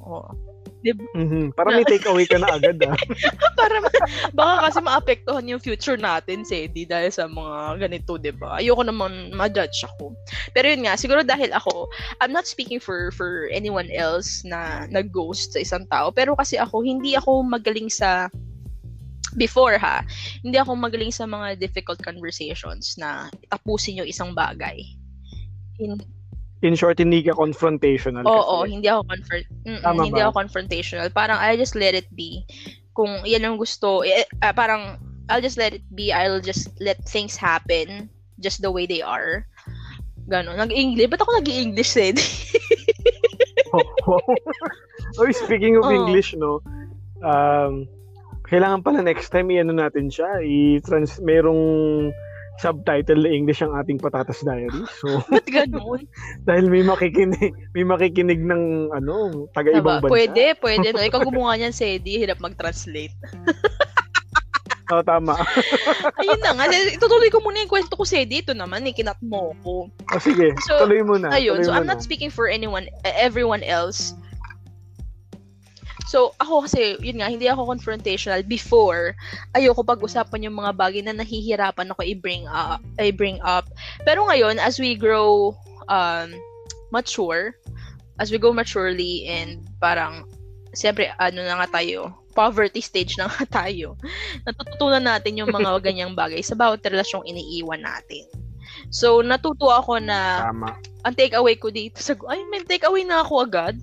Oo. 0.02 0.49
Mhm, 0.80 1.52
Para 1.52 1.76
may 1.76 1.84
takeaway 1.84 2.24
ka 2.24 2.40
na 2.40 2.56
agad 2.56 2.80
ah. 2.88 2.96
Para 3.60 3.84
ma- 3.84 4.08
baka 4.32 4.54
kasi 4.64 4.78
maapektuhan 4.80 5.50
yung 5.52 5.60
future 5.60 6.00
natin, 6.00 6.40
Sedi, 6.40 6.88
dahil 6.88 7.12
sa 7.12 7.28
mga 7.28 7.84
ganito, 7.84 8.16
'di 8.16 8.32
ba? 8.40 8.56
Ayoko 8.56 8.80
naman 8.80 9.28
ma-judge 9.36 9.84
ako. 9.84 10.16
Pero 10.56 10.72
yun 10.72 10.88
nga, 10.88 10.96
siguro 10.96 11.20
dahil 11.20 11.52
ako, 11.52 11.84
I'm 12.24 12.32
not 12.32 12.48
speaking 12.48 12.80
for 12.80 13.12
for 13.12 13.52
anyone 13.52 13.92
else 13.92 14.40
na 14.40 14.88
nag-ghost 14.88 15.52
sa 15.52 15.60
isang 15.60 15.84
tao, 15.92 16.08
pero 16.08 16.32
kasi 16.32 16.56
ako 16.56 16.80
hindi 16.80 17.12
ako 17.12 17.44
magaling 17.44 17.92
sa 17.92 18.32
before 19.36 19.76
ha, 19.78 20.02
hindi 20.42 20.56
ako 20.58 20.74
magaling 20.74 21.12
sa 21.12 21.28
mga 21.28 21.60
difficult 21.60 22.00
conversations 22.00 22.96
na 22.96 23.28
tapusin 23.52 24.00
yung 24.00 24.08
isang 24.08 24.32
bagay. 24.32 24.80
Hin- 25.76 26.19
In 26.60 26.76
short, 26.76 27.00
hindi 27.00 27.24
ka 27.24 27.32
confrontational 27.32 28.20
Oo, 28.28 28.68
kasi. 28.68 28.76
hindi 28.76 28.92
ako 28.92 29.08
confront 29.08 29.44
hindi 29.64 30.12
ba? 30.12 30.28
ako 30.28 30.32
confrontational. 30.36 31.08
Parang 31.08 31.40
I 31.40 31.56
just 31.56 31.72
let 31.72 31.96
it 31.96 32.04
be. 32.12 32.44
Kung 32.92 33.24
yan 33.24 33.48
ang 33.48 33.56
gusto, 33.56 34.04
eh, 34.04 34.28
ah, 34.44 34.52
parang 34.52 35.00
I'll 35.32 35.40
just 35.40 35.56
let 35.56 35.72
it 35.72 35.86
be. 35.96 36.12
I'll 36.12 36.42
just 36.42 36.68
let 36.82 37.00
things 37.08 37.38
happen 37.38 38.10
just 38.44 38.60
the 38.60 38.68
way 38.68 38.84
they 38.84 39.00
are. 39.00 39.48
Ganon. 40.28 40.60
Nag-English. 40.60 41.08
Ba't 41.08 41.24
ako 41.24 41.40
nag-English, 41.40 41.96
Sid? 41.96 42.20
Oy, 45.20 45.32
speaking 45.32 45.78
of 45.78 45.86
Oo. 45.86 45.94
English, 45.94 46.34
no, 46.34 46.58
um, 47.22 47.86
kailangan 48.50 48.82
pala 48.82 48.98
next 49.02 49.30
time 49.30 49.50
i-ano 49.54 49.70
natin 49.70 50.10
siya, 50.10 50.42
i-trans, 50.42 51.22
merong 51.22 52.10
subtitle 52.60 53.24
na 53.24 53.30
English 53.32 53.64
ang 53.64 53.72
ating 53.72 53.96
Patatas 53.96 54.44
Diary. 54.44 54.84
So, 55.00 55.24
Ba't 55.32 55.48
ganon? 55.48 56.04
dahil 56.48 56.68
may 56.68 56.84
makikinig, 56.84 57.56
may 57.72 57.84
makikinig 57.88 58.44
ng 58.44 58.92
ano, 58.92 59.48
taga-ibang 59.56 60.04
bansa. 60.04 60.12
Pwede, 60.12 60.44
pwede. 60.60 60.88
No? 61.00 61.00
Ikaw 61.00 61.20
gumawa 61.24 61.56
niyan, 61.56 61.72
Sedi. 61.72 62.20
Hirap 62.20 62.42
mag-translate. 62.42 63.14
Oo, 64.90 65.06
tama. 65.06 65.38
Ayun 66.18 66.40
na 66.42 66.50
nga. 66.58 66.66
Itutuloy 66.68 67.30
ko 67.30 67.38
muna 67.40 67.62
yung 67.62 67.70
kwento 67.70 67.94
ko, 67.94 68.04
Sedi. 68.04 68.42
Ito 68.42 68.52
naman, 68.52 68.84
eh, 68.84 68.92
kinat 68.92 69.22
mo 69.22 69.54
ko. 69.64 69.86
O 69.88 70.20
sige, 70.20 70.52
So, 70.66 70.82
tuloy 70.82 71.00
mo 71.06 71.16
na. 71.16 71.30
Ayun, 71.30 71.62
tuloy 71.62 71.66
so 71.66 71.72
mo 71.72 71.78
I'm 71.80 71.88
not 71.88 72.02
speaking 72.02 72.28
for 72.28 72.50
anyone, 72.50 72.90
everyone 73.06 73.62
else. 73.64 74.12
So, 76.10 76.34
ako 76.42 76.66
kasi, 76.66 76.98
yun 76.98 77.22
nga, 77.22 77.30
hindi 77.30 77.46
ako 77.46 77.70
confrontational 77.70 78.42
before. 78.42 79.14
Ayoko 79.54 79.86
pag-usapan 79.86 80.50
yung 80.50 80.58
mga 80.58 80.74
bagay 80.74 81.06
na 81.06 81.14
nahihirapan 81.14 81.94
ako 81.94 82.02
i-bring 82.02 82.50
up. 82.50 82.82
I-bring 82.98 83.38
up. 83.46 83.70
Pero 84.02 84.26
ngayon, 84.26 84.58
as 84.58 84.82
we 84.82 84.98
grow 84.98 85.54
um, 85.86 86.34
mature, 86.90 87.54
as 88.18 88.34
we 88.34 88.42
go 88.42 88.50
maturely 88.50 89.30
and 89.30 89.62
parang, 89.78 90.26
siyempre, 90.74 91.14
ano 91.22 91.46
na 91.46 91.62
nga 91.62 91.78
tayo, 91.78 92.10
poverty 92.34 92.82
stage 92.82 93.14
na 93.14 93.30
nga 93.30 93.46
tayo. 93.62 93.94
Natututunan 94.42 95.06
natin 95.06 95.38
yung 95.38 95.54
mga 95.54 95.78
ganyang 95.86 96.18
bagay 96.18 96.42
sa 96.42 96.58
bawat 96.58 96.82
relasyong 96.82 97.22
iniiwan 97.22 97.86
natin. 97.86 98.26
So, 98.90 99.22
natuto 99.22 99.70
ako 99.70 100.02
na 100.02 100.50
Tama. 100.50 100.74
ang 101.06 101.14
takeaway 101.14 101.54
ko 101.54 101.70
dito 101.70 102.02
sa 102.02 102.18
ay 102.34 102.42
may 102.50 102.66
takeaway 102.66 103.06
na 103.06 103.22
ako 103.22 103.46
agad. 103.46 103.78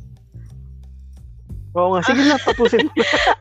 Oo 1.77 1.93
nga, 1.93 2.01
sige 2.01 2.21
na, 2.25 2.41
tapusin. 2.47 2.89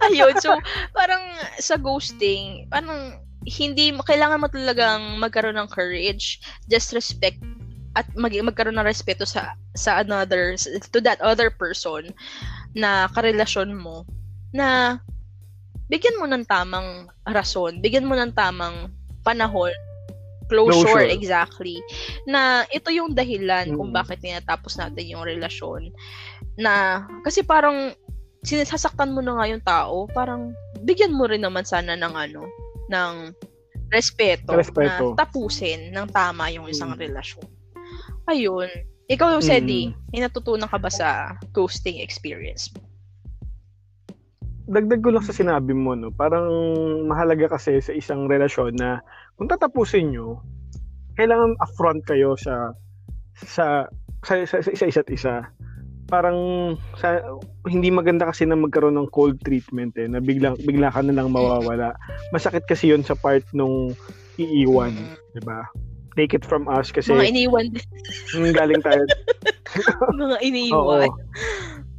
Ayun, 0.04 0.36
so 0.38 0.52
parang 0.92 1.22
sa 1.56 1.80
ghosting, 1.80 2.68
parang 2.68 3.16
hindi 3.48 3.94
kailangan 3.96 4.42
mo 4.44 4.48
talagang 4.52 5.16
magkaroon 5.16 5.56
ng 5.56 5.70
courage, 5.72 6.38
just 6.68 6.92
respect 6.92 7.40
at 7.96 8.04
mag 8.12 8.36
magkaroon 8.36 8.76
ng 8.76 8.84
respeto 8.84 9.24
sa 9.24 9.56
sa 9.72 10.04
another 10.04 10.52
to 10.92 11.00
that 11.00 11.16
other 11.24 11.48
person 11.48 12.12
na 12.76 13.08
karelasyon 13.16 13.72
mo 13.72 14.04
na 14.52 15.00
bigyan 15.88 16.20
mo 16.20 16.28
ng 16.28 16.44
tamang 16.44 17.08
rason, 17.24 17.80
bigyan 17.80 18.04
mo 18.04 18.12
ng 18.12 18.36
tamang 18.36 18.92
panahon 19.24 19.72
closure, 20.46 20.86
Closure. 20.86 21.10
exactly 21.10 21.82
na 22.30 22.62
ito 22.70 22.86
yung 22.94 23.18
dahilan 23.18 23.74
kung 23.74 23.90
Mm. 23.90 23.98
bakit 23.98 24.22
tinatapos 24.22 24.78
natin 24.78 25.10
yung 25.10 25.26
relasyon 25.26 25.90
na 26.54 27.02
kasi 27.26 27.42
parang 27.42 27.90
sinasaktan 28.46 29.10
mo 29.10 29.18
na 29.18 29.34
nga 29.34 29.50
yung 29.50 29.64
tao 29.66 30.06
parang 30.14 30.54
bigyan 30.86 31.10
mo 31.12 31.26
rin 31.26 31.42
naman 31.42 31.66
sana 31.66 31.98
ng 31.98 32.14
ano 32.14 32.46
ng 32.86 33.34
respeto, 33.90 34.54
Respeto. 34.54 35.14
na 35.14 35.18
tapusin 35.18 35.90
ng 35.90 36.06
tama 36.14 36.46
yung 36.54 36.70
isang 36.70 36.94
Mm. 36.94 37.02
relasyon 37.02 37.46
ayun 38.30 38.70
ikaw, 39.06 39.38
Sedi, 39.38 39.86
Mm. 39.86 39.94
may 40.10 40.20
natutunan 40.26 40.66
ka 40.66 40.82
ba 40.82 40.90
sa 40.90 41.38
ghosting 41.54 42.02
experience 42.02 42.74
mo? 42.74 42.82
Dagdag 44.66 44.98
ko 44.98 45.14
lang 45.14 45.22
sa 45.22 45.30
sinabi 45.30 45.70
mo, 45.70 45.94
no, 45.94 46.10
parang 46.10 46.50
mahalaga 47.06 47.54
kasi 47.54 47.78
sa 47.78 47.94
isang 47.94 48.26
relasyon 48.26 48.74
na 48.74 48.98
kung 49.38 49.46
tatapusin 49.46 50.10
nyo, 50.10 50.42
kailangan 51.14 51.54
upfront 51.62 52.02
kayo 52.02 52.34
sa 52.34 52.74
sa 53.38 53.86
sa, 54.26 54.42
sa, 54.42 54.58
sa 54.58 54.70
isa 54.74 54.90
isa't 54.90 55.06
isa. 55.06 55.46
Parang 56.06 56.38
sa, 56.98 57.18
hindi 57.66 57.90
maganda 57.90 58.30
kasi 58.30 58.46
na 58.46 58.54
magkaroon 58.54 58.94
ng 58.94 59.10
cold 59.10 59.42
treatment 59.42 59.98
eh, 59.98 60.06
na 60.06 60.22
biglang 60.22 60.54
bigla 60.62 60.94
ka 60.94 61.02
na 61.02 61.14
lang 61.18 61.34
mawawala. 61.34 61.98
Masakit 62.30 62.62
kasi 62.70 62.94
'yon 62.94 63.02
sa 63.02 63.18
part 63.18 63.42
nung 63.50 63.98
iiwan. 64.38 64.94
'di 65.34 65.42
ba? 65.42 65.66
Take 66.14 66.32
it 66.32 66.46
from 66.46 66.70
us 66.70 66.94
kasi 66.94 67.12
mga 67.12 67.28
iniwan 67.28 67.66
nung 68.32 68.54
galing 68.54 68.80
tayo 68.80 69.02
mga 70.22 70.38
iniwan. 70.40 71.10
Oo. 71.10 71.18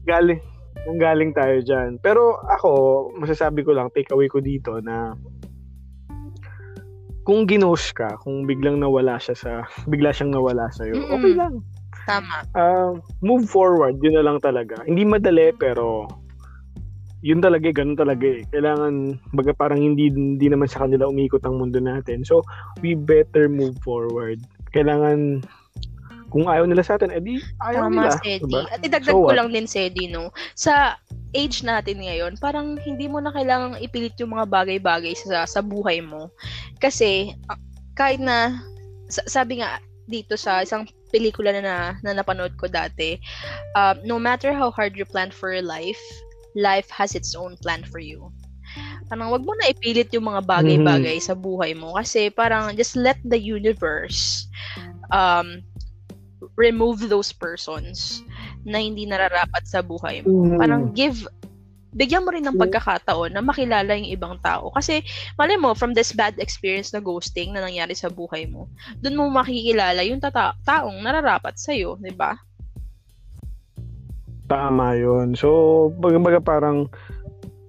Galing 0.07 0.41
nang 0.87 0.99
galing 1.03 1.35
tayo 1.35 1.59
diyan. 1.59 1.99
Pero 1.99 2.39
ako, 2.47 2.71
masasabi 3.19 3.67
ko 3.67 3.75
lang 3.75 3.91
take 3.91 4.07
away 4.15 4.31
ko 4.31 4.39
dito 4.39 4.79
na 4.79 5.11
kung 7.27 7.43
ginos 7.43 7.91
ka, 7.91 8.15
kung 8.23 8.47
biglang 8.47 8.79
nawala 8.79 9.19
siya 9.19 9.35
sa 9.35 9.51
bigla 9.83 10.15
siyang 10.15 10.31
nawala 10.31 10.71
sa 10.71 10.87
iyo. 10.87 10.95
Mm-mm. 10.95 11.19
Okay 11.19 11.33
lang. 11.35 11.53
Tama. 12.07 12.47
Ah, 12.55 12.95
move 13.19 13.51
forward, 13.51 13.99
yun 13.99 14.15
na 14.15 14.23
lang 14.23 14.39
talaga. 14.39 14.79
Hindi 14.87 15.03
madali 15.03 15.51
pero 15.59 16.07
yun 17.25 17.41
talaga, 17.41 17.67
eh, 17.67 17.75
ganun 17.75 17.97
talaga 17.97 18.23
eh. 18.23 18.45
Kailangan, 18.53 19.17
baga 19.33 19.51
parang 19.51 19.81
hindi, 19.81 20.07
hindi 20.13 20.47
naman 20.47 20.69
sa 20.69 20.85
kanila 20.85 21.09
umikot 21.09 21.43
ang 21.43 21.59
mundo 21.59 21.81
natin. 21.81 22.21
So, 22.23 22.45
we 22.79 22.93
better 22.93 23.49
move 23.49 23.75
forward. 23.81 24.39
Kailangan, 24.71 25.43
kung 26.29 26.45
ayaw 26.45 26.67
nila 26.69 26.85
sa 26.85 26.99
atin, 26.99 27.09
edi 27.09 27.41
ayaw 27.63 27.89
Tama, 27.89 27.91
nila. 27.91 28.11
Sedi. 28.21 28.43
diba? 28.45 28.61
At 28.69 28.79
idagdag 28.85 29.15
So 29.15 29.25
ko 29.25 29.33
lang 29.33 29.49
din, 29.49 29.65
Sedi, 29.65 30.11
no? 30.11 30.29
Sa 30.53 30.95
age 31.33 31.65
natin 31.65 31.99
ngayon, 32.05 32.37
parang 32.37 32.77
hindi 32.85 33.09
mo 33.09 33.17
na 33.17 33.33
kailangang 33.33 33.81
ipilit 33.81 34.15
yung 34.21 34.37
mga 34.37 34.47
bagay-bagay 34.47 35.17
sa, 35.17 35.43
sa 35.49 35.59
buhay 35.65 35.99
mo. 35.99 36.29
Kasi, 36.77 37.33
ah, 37.49 37.59
kahit 37.97 38.21
na, 38.21 38.61
sa- 39.09 39.25
sabi 39.25 39.59
nga 39.63 39.81
dito 40.07 40.39
sa 40.39 40.63
isang 40.63 40.87
pelikula 41.11 41.51
na, 41.55 41.61
na, 41.61 41.77
na 42.03 42.11
napanood 42.19 42.55
ko 42.55 42.67
dati, 42.67 43.19
um, 43.75 43.99
no 44.03 44.17
matter 44.19 44.51
how 44.51 44.71
hard 44.71 44.95
you 44.95 45.03
plan 45.03 45.31
for 45.31 45.51
your 45.51 45.63
life, 45.63 45.99
life 46.55 46.89
has 46.89 47.13
its 47.13 47.35
own 47.35 47.55
plan 47.59 47.83
for 47.83 47.99
you. 47.99 48.31
Parang 49.07 49.31
wag 49.31 49.43
mo 49.47 49.55
na 49.55 49.71
ipilit 49.71 50.11
yung 50.11 50.27
mga 50.27 50.43
bagay-bagay 50.43 51.17
sa 51.23 51.31
buhay 51.35 51.71
mo 51.71 51.95
kasi 51.95 52.27
parang 52.27 52.75
just 52.75 52.99
let 52.99 53.15
the 53.23 53.39
universe 53.39 54.51
um, 55.15 55.63
remove 56.59 57.07
those 57.07 57.31
persons 57.31 58.21
na 58.67 58.83
hindi 58.83 59.07
nararapat 59.07 59.63
sa 59.63 59.79
buhay 59.79 60.21
mo. 60.27 60.51
Mm. 60.51 60.59
Parang 60.59 60.81
give 60.91 61.23
bigyan 61.97 62.21
mo 62.21 62.29
rin 62.29 62.45
ng 62.45 62.61
pagkakataon 62.61 63.33
na 63.33 63.41
makilala 63.41 63.97
yung 63.97 64.13
ibang 64.13 64.35
tao. 64.37 64.69
Kasi, 64.69 65.01
mali 65.33 65.57
mo, 65.57 65.73
from 65.73 65.97
this 65.97 66.13
bad 66.13 66.37
experience 66.37 66.93
na 66.93 67.01
ghosting 67.01 67.57
na 67.57 67.65
nangyari 67.65 67.97
sa 67.97 68.13
buhay 68.13 68.45
mo, 68.45 68.69
dun 69.01 69.17
mo 69.17 69.25
makikilala 69.33 70.05
yung 70.05 70.21
tata- 70.21 70.53
taong 70.61 71.01
nararapat 71.01 71.57
sa'yo, 71.57 71.97
di 71.97 72.13
ba? 72.13 72.37
Tama 74.47 74.95
yun. 74.95 75.33
So, 75.33 75.89
baga 75.97 76.39
parang 76.39 76.87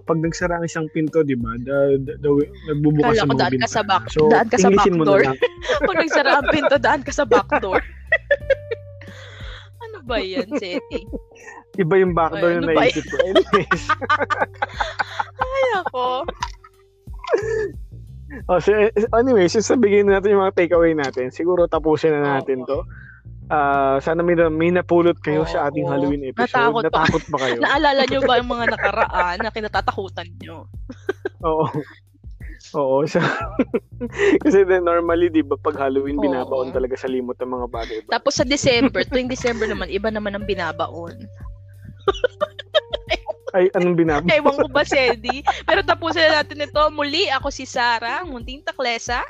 pag 0.08 0.20
nagsara 0.24 0.60
ang 0.60 0.64
isang 0.64 0.88
pinto, 0.92 1.20
di 1.20 1.36
ba, 1.36 1.52
da, 1.60 1.96
da, 2.00 2.12
da, 2.16 2.28
nagbubukas 2.72 3.12
Kala 3.12 3.20
ang 3.24 3.30
mga 3.32 3.40
daan 3.44 3.56
ka 3.60 3.68
sa 3.68 3.82
bintana. 3.82 3.90
back, 3.92 4.04
So, 4.08 4.20
daan 4.28 4.48
ka 4.48 4.56
sa 4.56 4.70
back 4.72 4.86
na 4.88 5.04
door. 5.04 5.22
lang. 5.24 5.36
Pag 5.88 5.96
nagsara 6.00 6.30
ang 6.32 6.48
pinto, 6.48 6.76
daan 6.80 7.02
ka 7.04 7.12
sa 7.12 7.24
back 7.28 7.48
door. 7.60 7.82
ano 9.84 9.98
ba 10.08 10.16
yan, 10.20 10.48
Seti? 10.56 11.00
Iba 11.78 11.94
yung 12.02 12.12
backdoor 12.12 12.50
Ay, 12.50 12.56
ano 12.58 12.66
na 12.66 12.74
ba 12.74 12.82
naisip 12.82 13.04
ko. 13.06 13.16
Anyways. 13.22 13.82
Ay, 15.46 15.64
ako. 15.86 16.04
oh, 18.50 18.58
so, 18.58 18.70
anyways, 19.14 19.54
yung 19.54 19.68
sabihin 19.70 20.10
natin 20.10 20.34
yung 20.34 20.42
mga 20.42 20.58
takeaway 20.58 20.92
natin. 20.92 21.30
Siguro 21.30 21.70
tapusin 21.70 22.18
na 22.18 22.42
natin 22.42 22.66
to. 22.66 22.82
Ah, 23.48 23.96
sana 24.04 24.20
may, 24.20 24.36
na- 24.36 24.52
may 24.52 24.68
napulot 24.68 25.16
kayo 25.24 25.48
sa 25.48 25.72
ating 25.72 25.88
Oo. 25.88 25.92
Halloween 25.94 26.28
episode. 26.28 26.52
Natakot 26.52 26.82
pa. 26.84 27.00
Natakot 27.06 27.24
ba 27.32 27.38
kayo? 27.40 27.56
Naalala 27.64 28.02
nyo 28.04 28.20
ba 28.26 28.34
yung 28.36 28.50
mga 28.52 28.66
nakaraan 28.76 29.36
na 29.40 29.50
kinatatakutan 29.54 30.28
nyo? 30.42 30.68
Oo. 31.46 31.64
Oo. 32.76 33.06
So, 33.08 33.22
kasi 34.44 34.68
then 34.68 34.84
normally, 34.84 35.32
di 35.32 35.40
ba, 35.40 35.56
pag 35.56 35.80
Halloween, 35.80 36.20
Oo. 36.20 36.28
binabaon 36.28 36.76
talaga 36.76 36.98
sa 36.98 37.08
limot 37.08 37.40
ng 37.40 37.48
mga 37.54 37.66
bagay. 37.72 37.98
Tapos 38.12 38.36
sa 38.36 38.44
December, 38.44 39.06
tuwing 39.08 39.32
December 39.32 39.64
naman, 39.64 39.88
iba 39.88 40.12
naman 40.12 40.36
ang 40.36 40.44
binabaon. 40.44 41.16
Ay, 43.56 43.72
anong 43.72 43.96
binabaon? 43.96 44.28
Ewan 44.28 44.60
ko 44.60 44.68
ba, 44.68 44.84
Sedi? 44.84 45.40
Pero 45.64 45.80
tapusin 45.80 46.20
na 46.28 46.44
natin 46.44 46.60
ito. 46.60 46.82
Muli, 46.92 47.32
ako 47.32 47.48
si 47.48 47.64
Sarah, 47.64 48.20
munting 48.28 48.60
taklesa. 48.60 49.24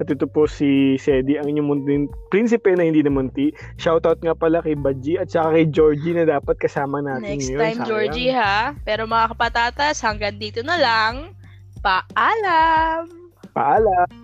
At 0.00 0.10
ito 0.10 0.26
po 0.26 0.48
si 0.48 0.96
Sedi, 0.96 1.38
ang 1.38 1.46
inyong 1.46 1.68
munting 1.68 2.04
prinsipe 2.32 2.72
na 2.74 2.88
hindi 2.88 3.04
na 3.04 3.12
munti. 3.12 3.52
Shoutout 3.78 4.24
nga 4.24 4.34
pala 4.34 4.58
kay 4.58 4.74
Badji 4.74 5.20
at 5.20 5.30
saka 5.30 5.54
kay 5.54 5.70
Georgie 5.70 6.16
na 6.16 6.26
dapat 6.26 6.56
kasama 6.58 6.98
natin 6.98 7.36
Next 7.38 7.52
ngayon. 7.52 7.60
time, 7.60 7.78
Sayang. 7.78 7.86
Georgie, 7.86 8.32
ha? 8.32 8.74
Pero 8.82 9.06
mga 9.06 9.36
kapatatas, 9.36 10.00
hanggang 10.02 10.40
dito 10.40 10.64
na 10.66 10.80
lang. 10.80 11.36
Paalam! 11.84 13.06
Paalam! 13.52 14.23